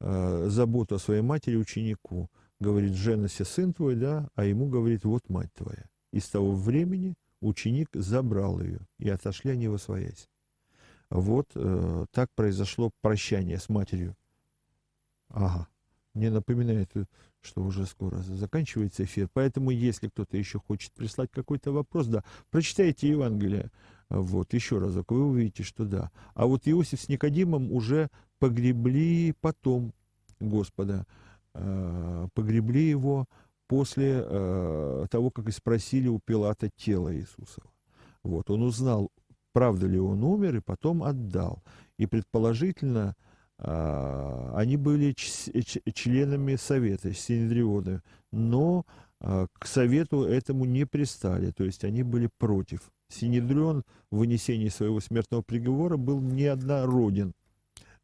[0.00, 2.28] э, заботу о своей матери ученику.
[2.58, 5.84] Говорит, женося сын твой, да, а ему говорит, вот мать твоя.
[6.12, 10.28] И с того времени ученик забрал ее, и отошли они во своясь.
[11.10, 14.16] Вот э, так произошло прощание с матерью.
[15.28, 15.68] Ага.
[16.14, 16.90] Мне напоминает,
[17.40, 19.28] что уже скоро заканчивается эфир.
[19.32, 23.70] Поэтому, если кто-то еще хочет прислать какой-то вопрос, да, прочитайте Евангелие
[24.10, 26.10] вот, еще разок, вы увидите, что да.
[26.34, 28.08] А вот Иосиф с Никодимом уже
[28.40, 29.92] погребли потом
[30.40, 31.06] Господа,
[31.54, 33.26] э, погребли его
[33.70, 37.62] после э, того, как и спросили у Пилата тело Иисуса.
[38.24, 39.12] Вот, он узнал,
[39.52, 41.62] правда ли он умер, и потом отдал.
[41.96, 43.14] И предположительно,
[43.58, 48.02] э, они были членами совета, Синедрионы,
[48.32, 48.84] но
[49.20, 54.98] э, к совету этому не пристали, то есть они были против Синедрион в вынесении своего
[54.98, 57.34] смертного приговора был неоднороден.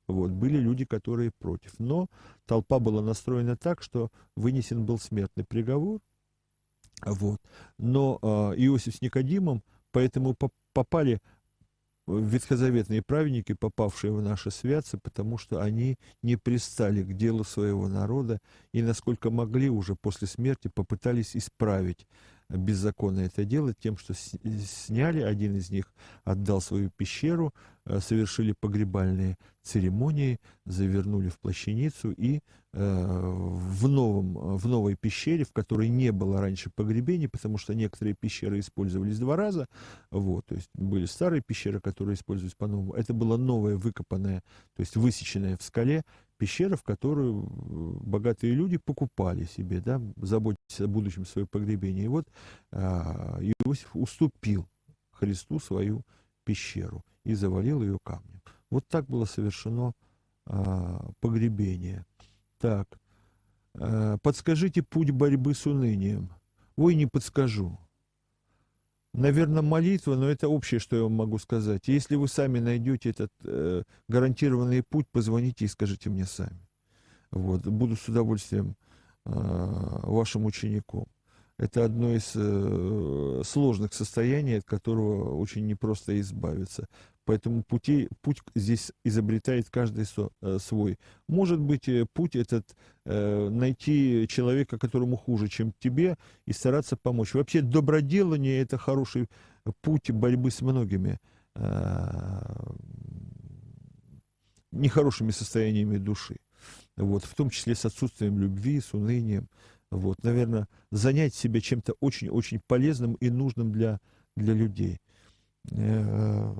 [0.08, 1.78] Вот, были люди, которые против.
[1.78, 2.08] Но
[2.46, 6.00] толпа была настроена так, что вынесен был смертный приговор.
[7.04, 7.40] Вот.
[7.78, 8.26] Но э,
[8.56, 10.36] Иосиф с Никодимом поэтому
[10.72, 11.20] попали
[12.06, 18.38] ветхозаветные праведники, попавшие в наши святцы, потому что они не пристали к делу своего народа
[18.72, 22.06] и, насколько могли, уже после смерти попытались исправить
[22.48, 25.92] беззаконно это делать тем, что сняли, один из них
[26.24, 27.52] отдал свою пещеру,
[27.84, 32.40] э, совершили погребальные церемонии, завернули в плащаницу и э,
[32.72, 38.60] в, новом, в новой пещере, в которой не было раньше погребений, потому что некоторые пещеры
[38.60, 39.66] использовались два раза,
[40.10, 44.42] вот, то есть были старые пещеры, которые использовались по-новому, это была новая выкопанная,
[44.76, 46.04] то есть высеченная в скале
[46.36, 47.46] пещера, в которую э,
[48.04, 52.04] богатые люди покупали себе, да, заботясь о будущем своем погребении.
[52.04, 52.26] И вот
[52.72, 54.66] а, Иосиф уступил
[55.12, 56.02] Христу свою
[56.44, 58.40] пещеру и завалил ее камнем.
[58.70, 59.92] Вот так было совершено
[60.46, 62.04] а, погребение.
[62.58, 62.98] Так,
[63.74, 66.30] а, подскажите путь борьбы с унынием.
[66.76, 67.78] Ой, не подскажу.
[69.16, 71.88] Наверное, молитва, но это общее, что я вам могу сказать.
[71.88, 76.60] Если вы сами найдете этот э, гарантированный путь, позвоните и скажите мне сами.
[77.30, 77.66] Вот.
[77.66, 78.76] Буду с удовольствием
[79.24, 81.06] э, вашим учеником.
[81.58, 86.86] Это одно из э, сложных состояний, от которого очень непросто избавиться.
[87.24, 90.98] Поэтому пути, путь здесь изобретает каждый со, э, свой.
[91.28, 97.34] Может быть, э, путь этот э, найти человека, которому хуже, чем тебе, и стараться помочь.
[97.34, 99.28] Вообще, доброделание– это хороший
[99.80, 101.18] путь борьбы с многими
[101.54, 102.40] э,
[104.72, 106.36] нехорошими состояниями души.
[106.96, 109.48] Вот, в том числе с отсутствием любви, с унынием.
[109.90, 114.00] Вот, наверное, занять себя чем-то очень-очень полезным и нужным для,
[114.36, 114.98] для людей.
[115.72, 116.52] Э,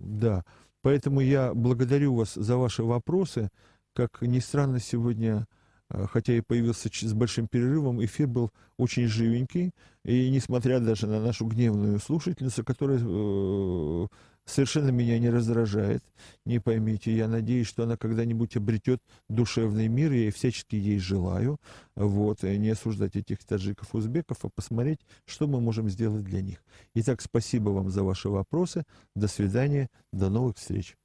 [0.00, 0.44] да,
[0.82, 3.50] поэтому я благодарю вас за ваши вопросы.
[3.94, 5.46] Как ни странно, сегодня,
[5.90, 9.72] э, хотя и появился с большим перерывом, эфир был очень живенький.
[10.04, 14.06] И несмотря даже на нашу гневную слушательницу, которая э,
[14.46, 16.02] совершенно меня не раздражает,
[16.44, 17.14] не поймите.
[17.14, 21.58] Я надеюсь, что она когда-нибудь обретет душевный мир, я всячески ей желаю.
[21.94, 26.62] Вот, и не осуждать этих таджиков, узбеков, а посмотреть, что мы можем сделать для них.
[26.94, 28.84] Итак, спасибо вам за ваши вопросы.
[29.14, 30.96] До свидания, до новых встреч.